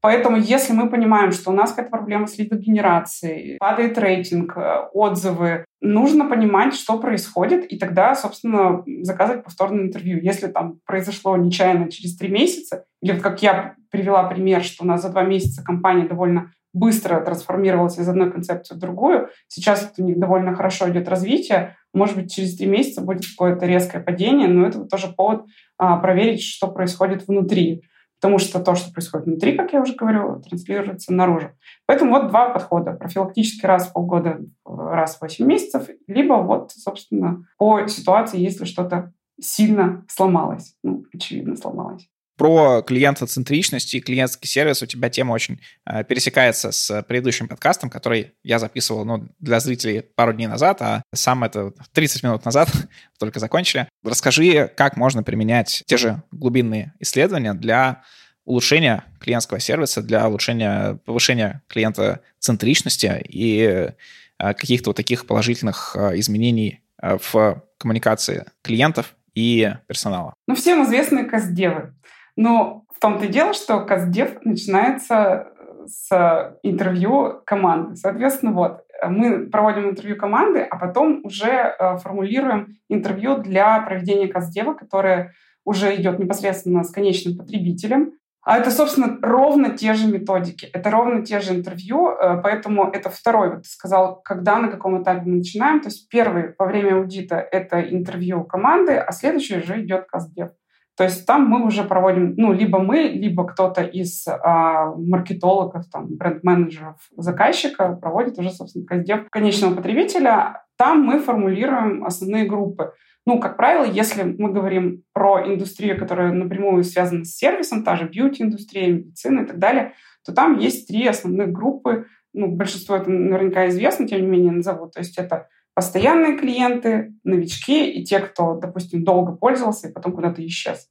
Поэтому 0.00 0.36
если 0.36 0.72
мы 0.72 0.88
понимаем, 0.88 1.32
что 1.32 1.50
у 1.50 1.54
нас 1.54 1.70
какая-то 1.70 1.90
проблема 1.90 2.26
с 2.26 2.38
лидогенерацией, 2.38 3.56
падает 3.58 3.98
рейтинг, 3.98 4.56
э, 4.56 4.88
отзывы, 4.92 5.64
нужно 5.80 6.28
понимать, 6.28 6.74
что 6.74 6.98
происходит, 6.98 7.64
и 7.72 7.78
тогда, 7.78 8.14
собственно, 8.14 8.84
заказывать 9.02 9.44
повторное 9.44 9.84
интервью. 9.84 10.20
Если 10.22 10.46
там 10.46 10.78
произошло 10.84 11.36
нечаянно 11.36 11.90
через 11.90 12.16
три 12.16 12.28
месяца, 12.28 12.84
или 13.02 13.12
вот 13.12 13.22
как 13.22 13.42
я 13.42 13.74
привела 13.90 14.22
пример, 14.24 14.62
что 14.62 14.84
у 14.84 14.86
нас 14.86 15.02
за 15.02 15.08
два 15.08 15.22
месяца 15.22 15.64
компания 15.64 16.06
довольно 16.06 16.52
быстро 16.76 17.20
трансформировалась 17.20 17.98
из 17.98 18.08
одной 18.08 18.30
концепции 18.30 18.74
в 18.74 18.78
другую. 18.78 19.30
Сейчас 19.48 19.92
у 19.96 20.02
них 20.02 20.18
довольно 20.18 20.54
хорошо 20.54 20.88
идет 20.90 21.08
развитие. 21.08 21.76
Может 21.94 22.16
быть, 22.16 22.34
через 22.34 22.56
три 22.56 22.66
месяца 22.66 23.00
будет 23.00 23.26
какое-то 23.26 23.64
резкое 23.64 24.00
падение, 24.00 24.46
но 24.46 24.66
это 24.66 24.84
тоже 24.84 25.08
повод 25.08 25.46
а, 25.78 25.96
проверить, 25.96 26.42
что 26.42 26.68
происходит 26.68 27.26
внутри. 27.26 27.82
Потому 28.20 28.38
что 28.38 28.60
то, 28.60 28.74
что 28.74 28.92
происходит 28.92 29.26
внутри, 29.26 29.56
как 29.56 29.72
я 29.72 29.80
уже 29.80 29.94
говорю, 29.94 30.40
транслируется 30.40 31.12
наружу. 31.12 31.50
Поэтому 31.86 32.12
вот 32.12 32.28
два 32.28 32.50
подхода. 32.50 32.92
Профилактически 32.92 33.64
раз 33.64 33.88
в 33.88 33.92
полгода, 33.92 34.40
раз 34.66 35.16
в 35.16 35.22
8 35.22 35.46
месяцев, 35.46 35.88
либо 36.06 36.34
вот, 36.34 36.72
собственно, 36.72 37.46
по 37.58 37.86
ситуации, 37.88 38.38
если 38.38 38.64
что-то 38.64 39.12
сильно 39.40 40.04
сломалось. 40.08 40.74
Ну, 40.82 41.04
очевидно, 41.12 41.56
сломалось 41.56 42.08
про 42.36 42.82
клиентоцентричность 42.82 43.94
и 43.94 44.00
клиентский 44.00 44.48
сервис 44.48 44.82
у 44.82 44.86
тебя 44.86 45.08
тема 45.10 45.32
очень 45.32 45.60
э, 45.86 46.04
пересекается 46.04 46.70
с 46.70 47.02
предыдущим 47.02 47.48
подкастом, 47.48 47.90
который 47.90 48.34
я 48.42 48.58
записывал 48.58 49.04
ну, 49.04 49.28
для 49.40 49.60
зрителей 49.60 50.02
пару 50.02 50.32
дней 50.32 50.46
назад, 50.46 50.82
а 50.82 51.02
сам 51.14 51.44
это 51.44 51.72
30 51.92 52.22
минут 52.22 52.44
назад 52.44 52.68
только 53.18 53.40
закончили. 53.40 53.88
Расскажи, 54.04 54.70
как 54.76 54.96
можно 54.96 55.22
применять 55.22 55.82
те 55.86 55.96
же 55.96 56.22
глубинные 56.30 56.92
исследования 57.00 57.54
для 57.54 58.02
улучшения 58.46 59.04
клиентского 59.20 59.60
сервиса, 59.60 60.02
для 60.02 60.26
улучшения, 60.28 61.00
повышения 61.04 61.62
клиентоцентричности 61.68 63.22
и 63.28 63.60
э, 63.62 63.92
каких-то 64.38 64.90
вот 64.90 64.96
таких 64.96 65.26
положительных 65.26 65.96
э, 65.98 66.18
изменений 66.20 66.80
э, 67.02 67.18
в 67.20 67.62
коммуникации 67.78 68.46
клиентов 68.62 69.14
и 69.34 69.74
персонала. 69.86 70.32
Ну, 70.46 70.54
всем 70.54 70.84
известны 70.84 71.24
каздевы. 71.24 71.92
Но 72.36 72.84
в 72.94 73.00
том-то 73.00 73.24
и 73.24 73.28
дело, 73.28 73.54
что 73.54 73.80
Каздев 73.80 74.44
начинается 74.44 75.52
с 75.86 76.58
интервью 76.62 77.42
команды. 77.44 77.96
Соответственно, 77.96 78.52
вот, 78.52 78.82
мы 79.08 79.46
проводим 79.46 79.90
интервью 79.90 80.16
команды, 80.16 80.60
а 80.60 80.76
потом 80.76 81.20
уже 81.24 81.48
э, 81.48 81.98
формулируем 81.98 82.78
интервью 82.88 83.38
для 83.38 83.80
проведения 83.80 84.28
Каздева, 84.28 84.74
которое 84.74 85.32
уже 85.64 85.94
идет 85.96 86.18
непосредственно 86.18 86.82
с 86.82 86.90
конечным 86.90 87.36
потребителем. 87.36 88.12
А 88.42 88.58
это, 88.58 88.70
собственно, 88.70 89.18
ровно 89.22 89.76
те 89.76 89.94
же 89.94 90.06
методики, 90.06 90.66
это 90.66 90.90
ровно 90.90 91.24
те 91.24 91.40
же 91.40 91.54
интервью, 91.54 92.10
э, 92.10 92.40
поэтому 92.42 92.88
это 92.90 93.10
второй, 93.10 93.50
вот 93.50 93.62
ты 93.62 93.68
сказал, 93.68 94.20
когда, 94.22 94.58
на 94.58 94.68
каком 94.68 95.02
этапе 95.02 95.22
мы 95.26 95.38
начинаем. 95.38 95.80
То 95.80 95.88
есть 95.88 96.08
первый 96.08 96.54
во 96.58 96.66
время 96.66 96.96
аудита— 96.96 97.36
это 97.52 97.80
интервью 97.80 98.44
команды, 98.44 98.96
а 98.96 99.10
следующий 99.12 99.58
уже 99.58 99.82
идет 99.82 100.06
Каздев. 100.06 100.50
То 100.96 101.04
есть 101.04 101.26
там 101.26 101.46
мы 101.46 101.66
уже 101.66 101.84
проводим, 101.84 102.34
ну, 102.36 102.52
либо 102.52 102.78
мы, 102.78 103.02
либо 103.02 103.46
кто-то 103.46 103.82
из 103.82 104.26
а, 104.26 104.94
маркетологов, 104.96 105.84
там, 105.90 106.06
бренд-менеджеров 106.16 106.96
заказчика 107.16 107.92
проводит 108.00 108.38
уже, 108.38 108.50
собственно, 108.50 108.86
каздев 108.86 109.28
конечного 109.30 109.74
потребителя. 109.74 110.64
Там 110.78 111.02
мы 111.02 111.18
формулируем 111.18 112.04
основные 112.04 112.46
группы. 112.46 112.92
Ну, 113.26 113.40
как 113.40 113.58
правило, 113.58 113.84
если 113.84 114.22
мы 114.22 114.52
говорим 114.52 115.02
про 115.12 115.46
индустрию, 115.46 115.98
которая 115.98 116.32
напрямую 116.32 116.82
связана 116.82 117.24
с 117.24 117.36
сервисом, 117.36 117.82
та 117.84 117.96
же 117.96 118.08
бьюти-индустрия, 118.08 118.92
медицина 118.92 119.40
и 119.40 119.46
так 119.46 119.58
далее, 119.58 119.92
то 120.24 120.32
там 120.32 120.58
есть 120.58 120.88
три 120.88 121.06
основных 121.06 121.52
группы. 121.52 122.06
Ну, 122.32 122.48
большинство 122.48 122.96
это 122.96 123.10
наверняка 123.10 123.68
известно, 123.68 124.08
тем 124.08 124.22
не 124.22 124.26
менее 124.28 124.52
назову. 124.52 124.88
То 124.88 125.00
есть 125.00 125.18
это 125.18 125.48
постоянные 125.76 126.38
клиенты, 126.38 127.12
новички 127.22 127.90
и 127.90 128.02
те, 128.02 128.18
кто, 128.20 128.54
допустим, 128.54 129.04
долго 129.04 129.32
пользовался 129.32 129.88
и 129.88 129.92
потом 129.92 130.12
куда-то 130.12 130.44
исчез. 130.46 130.88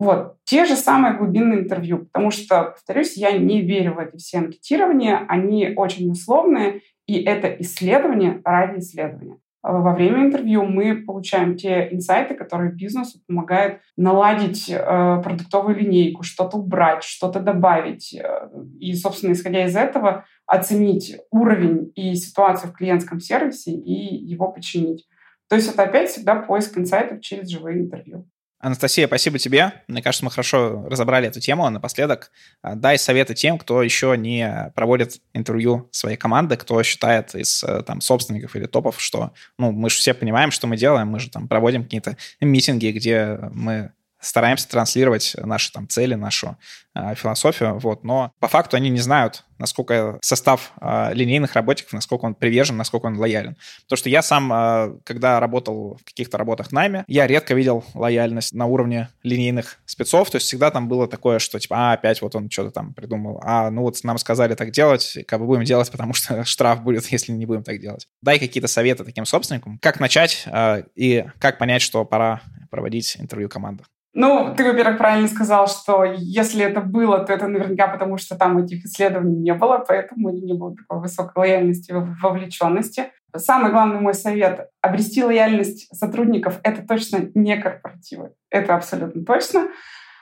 Вот. 0.00 0.36
Те 0.44 0.64
же 0.64 0.74
самые 0.74 1.16
глубинные 1.16 1.60
интервью, 1.60 2.06
потому 2.06 2.32
что, 2.32 2.64
повторюсь, 2.64 3.16
я 3.16 3.30
не 3.30 3.62
верю 3.62 3.94
в 3.94 3.98
эти 4.00 4.16
все 4.16 4.38
анкетирования, 4.38 5.24
они 5.28 5.72
очень 5.76 6.10
условные, 6.10 6.82
и 7.06 7.22
это 7.22 7.46
исследование 7.60 8.42
ради 8.44 8.80
исследования. 8.80 9.38
Во 9.72 9.94
время 9.94 10.26
интервью 10.26 10.64
мы 10.64 11.02
получаем 11.02 11.56
те 11.56 11.88
инсайты, 11.90 12.34
которые 12.34 12.70
бизнесу 12.70 13.18
помогают 13.26 13.80
наладить 13.96 14.70
э, 14.70 14.76
продуктовую 15.22 15.76
линейку, 15.76 16.22
что-то 16.22 16.58
убрать, 16.58 17.02
что-то 17.02 17.40
добавить. 17.40 18.14
Э, 18.14 18.48
и, 18.78 18.94
собственно, 18.94 19.32
исходя 19.32 19.64
из 19.64 19.74
этого, 19.74 20.24
оценить 20.46 21.16
уровень 21.30 21.90
и 21.96 22.14
ситуацию 22.14 22.70
в 22.70 22.74
клиентском 22.74 23.18
сервисе 23.18 23.72
и 23.72 24.14
его 24.14 24.52
починить. 24.52 25.06
То 25.48 25.56
есть 25.56 25.72
это 25.72 25.82
опять 25.82 26.10
всегда 26.10 26.36
поиск 26.36 26.78
инсайтов 26.78 27.20
через 27.20 27.48
живые 27.48 27.80
интервью. 27.80 28.28
Анастасия, 28.58 29.06
спасибо 29.06 29.38
тебе. 29.38 29.82
Мне 29.86 30.02
кажется, 30.02 30.24
мы 30.24 30.30
хорошо 30.30 30.86
разобрали 30.88 31.28
эту 31.28 31.40
тему. 31.40 31.68
Напоследок, 31.68 32.30
а, 32.62 32.74
дай 32.74 32.98
советы 32.98 33.34
тем, 33.34 33.58
кто 33.58 33.82
еще 33.82 34.16
не 34.16 34.72
проводит 34.74 35.20
интервью 35.34 35.88
своей 35.92 36.16
команды, 36.16 36.56
кто 36.56 36.82
считает 36.82 37.34
из 37.34 37.62
э, 37.62 37.82
там, 37.82 38.00
собственников 38.00 38.56
или 38.56 38.66
топов, 38.66 39.00
что 39.00 39.32
ну, 39.58 39.72
мы 39.72 39.90
же 39.90 39.96
все 39.96 40.14
понимаем, 40.14 40.50
что 40.50 40.66
мы 40.66 40.78
делаем, 40.78 41.08
мы 41.08 41.20
же 41.20 41.30
там 41.30 41.48
проводим 41.48 41.84
какие-то 41.84 42.16
митинги, 42.40 42.88
где 42.88 43.38
мы 43.52 43.92
стараемся 44.20 44.68
транслировать 44.68 45.36
наши 45.38 45.72
там 45.72 45.88
цели, 45.88 46.14
нашу 46.14 46.56
э, 46.94 47.14
философию, 47.14 47.78
вот, 47.78 48.04
но 48.04 48.32
по 48.40 48.48
факту 48.48 48.76
они 48.76 48.88
не 48.90 49.00
знают, 49.00 49.44
насколько 49.58 50.18
состав 50.22 50.72
э, 50.80 51.14
линейных 51.14 51.54
работников, 51.54 51.92
насколько 51.92 52.24
он 52.24 52.34
привержен, 52.34 52.76
насколько 52.76 53.06
он 53.06 53.18
лоялен. 53.18 53.56
Потому 53.84 53.98
что 53.98 54.08
я 54.08 54.22
сам, 54.22 54.52
э, 54.52 54.98
когда 55.04 55.40
работал 55.40 55.98
в 56.00 56.04
каких-то 56.04 56.38
работах 56.38 56.72
найме, 56.72 57.04
я 57.08 57.26
редко 57.26 57.54
видел 57.54 57.84
лояльность 57.94 58.52
на 58.54 58.66
уровне 58.66 59.08
линейных 59.22 59.78
спецов, 59.86 60.30
то 60.30 60.36
есть 60.36 60.46
всегда 60.46 60.70
там 60.70 60.88
было 60.88 61.08
такое, 61.08 61.38
что 61.38 61.58
типа, 61.58 61.76
а, 61.76 61.92
опять 61.94 62.22
вот 62.22 62.34
он 62.34 62.50
что-то 62.50 62.70
там 62.70 62.94
придумал, 62.94 63.40
а, 63.44 63.70
ну 63.70 63.82
вот 63.82 64.02
нам 64.02 64.18
сказали 64.18 64.54
так 64.54 64.70
делать, 64.70 65.18
как 65.26 65.40
бы 65.40 65.46
будем 65.46 65.64
делать, 65.64 65.90
потому 65.90 66.12
что 66.12 66.44
штраф 66.44 66.82
будет, 66.82 67.06
если 67.10 67.32
не 67.32 67.46
будем 67.46 67.62
так 67.62 67.80
делать. 67.80 68.08
Дай 68.22 68.38
какие-то 68.38 68.68
советы 68.68 69.04
таким 69.04 69.26
собственникам, 69.26 69.78
как 69.80 70.00
начать 70.00 70.44
э, 70.46 70.84
и 70.94 71.24
как 71.38 71.58
понять, 71.58 71.82
что 71.82 72.04
пора 72.04 72.42
проводить 72.70 73.16
интервью 73.18 73.48
команды. 73.48 73.84
Ну, 74.18 74.54
ты, 74.56 74.64
во-первых, 74.64 74.96
правильно 74.96 75.28
сказал, 75.28 75.68
что 75.68 76.02
если 76.04 76.64
это 76.64 76.80
было, 76.80 77.18
то 77.18 77.34
это 77.34 77.48
наверняка 77.48 77.86
потому, 77.86 78.16
что 78.16 78.34
там 78.34 78.56
этих 78.56 78.86
исследований 78.86 79.36
не 79.36 79.52
было, 79.52 79.84
поэтому 79.86 80.30
не 80.30 80.54
было 80.54 80.74
такой 80.74 81.02
высокой 81.02 81.32
лояльности, 81.36 81.92
вовлеченности. 82.22 83.12
Самый 83.36 83.70
главный 83.70 84.00
мой 84.00 84.14
совет— 84.14 84.70
обрести 84.80 85.22
лояльность 85.22 85.94
сотрудников— 85.94 86.60
это 86.62 86.80
точно 86.86 87.28
не 87.34 87.58
корпоративы. 87.58 88.32
Это 88.48 88.74
абсолютно 88.74 89.22
точно. 89.22 89.68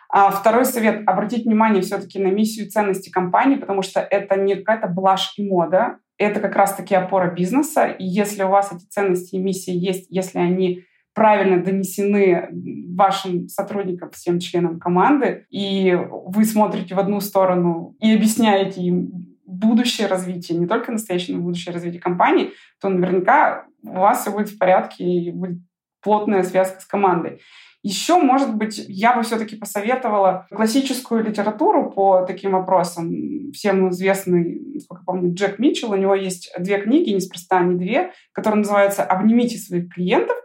А 0.08 0.32
второй 0.32 0.64
совет— 0.64 1.02
обратить 1.06 1.44
внимание 1.44 1.80
все-таки 1.80 2.20
на 2.20 2.32
миссию 2.32 2.66
и 2.66 2.70
ценности 2.70 3.10
компании, 3.10 3.54
потому 3.54 3.82
что 3.82 4.00
это 4.00 4.34
не 4.34 4.56
какая-то 4.56 4.88
блажь 4.88 5.34
и 5.36 5.48
мода, 5.48 5.98
это 6.18 6.40
как 6.40 6.56
раз-таки 6.56 6.96
опора 6.96 7.30
бизнеса. 7.30 7.86
И 7.86 8.04
если 8.04 8.42
у 8.42 8.48
вас 8.48 8.72
эти 8.72 8.86
ценности 8.86 9.36
и 9.36 9.40
миссии 9.40 9.72
есть, 9.72 10.06
если 10.10 10.40
они 10.40 10.84
правильно 11.14 11.62
донесены 11.62 12.48
вашим 12.94 13.48
сотрудникам, 13.48 14.10
всем 14.10 14.40
членам 14.40 14.78
команды, 14.78 15.46
и 15.48 15.96
вы 16.10 16.44
смотрите 16.44 16.94
в 16.94 16.98
одну 16.98 17.20
сторону 17.20 17.96
и 18.00 18.12
объясняете 18.14 18.82
им 18.82 19.34
будущее 19.46 20.08
развитие, 20.08 20.58
не 20.58 20.66
только 20.66 20.92
настоящее, 20.92 21.36
но 21.36 21.42
будущее 21.42 21.72
развитие 21.72 22.00
компании, 22.00 22.50
то 22.80 22.88
наверняка 22.88 23.66
у 23.82 23.92
вас 23.92 24.22
все 24.22 24.30
будет 24.30 24.48
в 24.48 24.58
порядке 24.58 25.04
и 25.04 25.30
будет 25.30 25.58
плотная 26.02 26.42
связка 26.42 26.80
с 26.80 26.84
командой. 26.84 27.40
Еще, 27.82 28.16
может 28.16 28.56
быть, 28.56 28.82
я 28.88 29.14
бы 29.14 29.22
все-таки 29.22 29.56
посоветовала 29.56 30.46
классическую 30.50 31.22
литературу 31.22 31.90
по 31.90 32.22
таким 32.22 32.52
вопросам. 32.52 33.52
Всем 33.52 33.90
известный, 33.90 34.58
насколько 34.74 35.04
помню, 35.04 35.34
Джек 35.34 35.58
Митчелл. 35.58 35.92
У 35.92 35.96
него 35.96 36.14
есть 36.14 36.50
две 36.58 36.80
книги, 36.80 37.10
неспроста 37.10 37.58
они 37.58 37.76
две, 37.76 38.12
которые 38.32 38.60
называются 38.60 39.04
«Обнимите 39.04 39.58
своих 39.58 39.92
клиентов» 39.92 40.36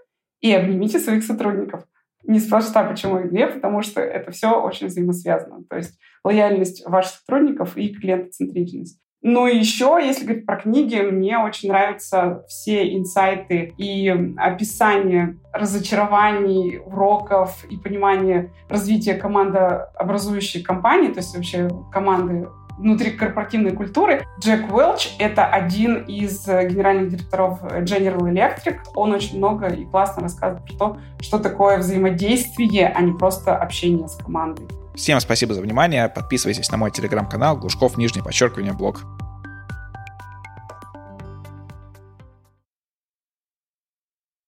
и 0.42 0.54
обнимите 0.54 1.00
своих 1.00 1.24
сотрудников. 1.24 1.84
Не 2.24 2.40
спрашивайте, 2.40 2.90
почему 2.90 3.20
их 3.20 3.30
две, 3.30 3.48
потому 3.48 3.82
что 3.82 4.02
это 4.02 4.32
все 4.32 4.60
очень 4.62 4.88
взаимосвязано. 4.88 5.64
То 5.70 5.78
есть 5.78 5.98
лояльность 6.24 6.86
ваших 6.86 7.20
сотрудников 7.20 7.78
и 7.78 7.94
клиентоцентричность. 7.94 9.00
Ну 9.22 9.48
и 9.48 9.58
еще, 9.58 10.00
если 10.02 10.24
говорить 10.24 10.46
про 10.46 10.56
книги, 10.56 10.96
мне 10.96 11.38
очень 11.40 11.70
нравятся 11.70 12.46
все 12.48 12.96
инсайты 12.96 13.74
и 13.78 14.08
описание 14.38 15.38
разочарований, 15.52 16.78
уроков 16.78 17.66
и 17.70 17.76
понимание 17.76 18.54
развития 18.70 19.16
командообразующей 19.16 20.64
компании, 20.64 21.10
то 21.10 21.20
есть 21.20 21.36
вообще 21.36 21.68
команды 21.92 22.48
внутри 22.80 23.12
корпоративной 23.12 23.72
культуры. 23.72 24.26
Джек 24.40 24.74
Уэлч— 24.74 25.16
это 25.20 25.46
один 25.46 26.04
из 26.04 26.48
э, 26.48 26.68
генеральных 26.68 27.10
директоров 27.10 27.62
General 27.64 28.22
Electric. 28.22 28.80
Он 28.96 29.12
очень 29.12 29.38
много 29.38 29.68
и 29.68 29.86
классно 29.86 30.24
рассказывает 30.24 30.66
про 30.66 30.78
то, 30.78 30.98
что 31.22 31.40
такое 31.40 31.78
взаимодействие, 31.78 32.88
а 32.88 33.02
не 33.02 33.12
просто 33.12 33.56
общение 33.56 34.08
с 34.08 34.16
командой. 34.16 34.68
Всем 34.96 35.20
спасибо 35.20 35.54
за 35.54 35.62
внимание. 35.62 36.10
Подписывайтесь 36.10 36.72
на 36.72 36.78
мой 36.78 36.92
телеграм-канал 36.92 37.58
Глушков, 37.58 37.98
нижнее 37.98 38.24
подчеркивание, 38.24 38.74
блог. 38.74 39.06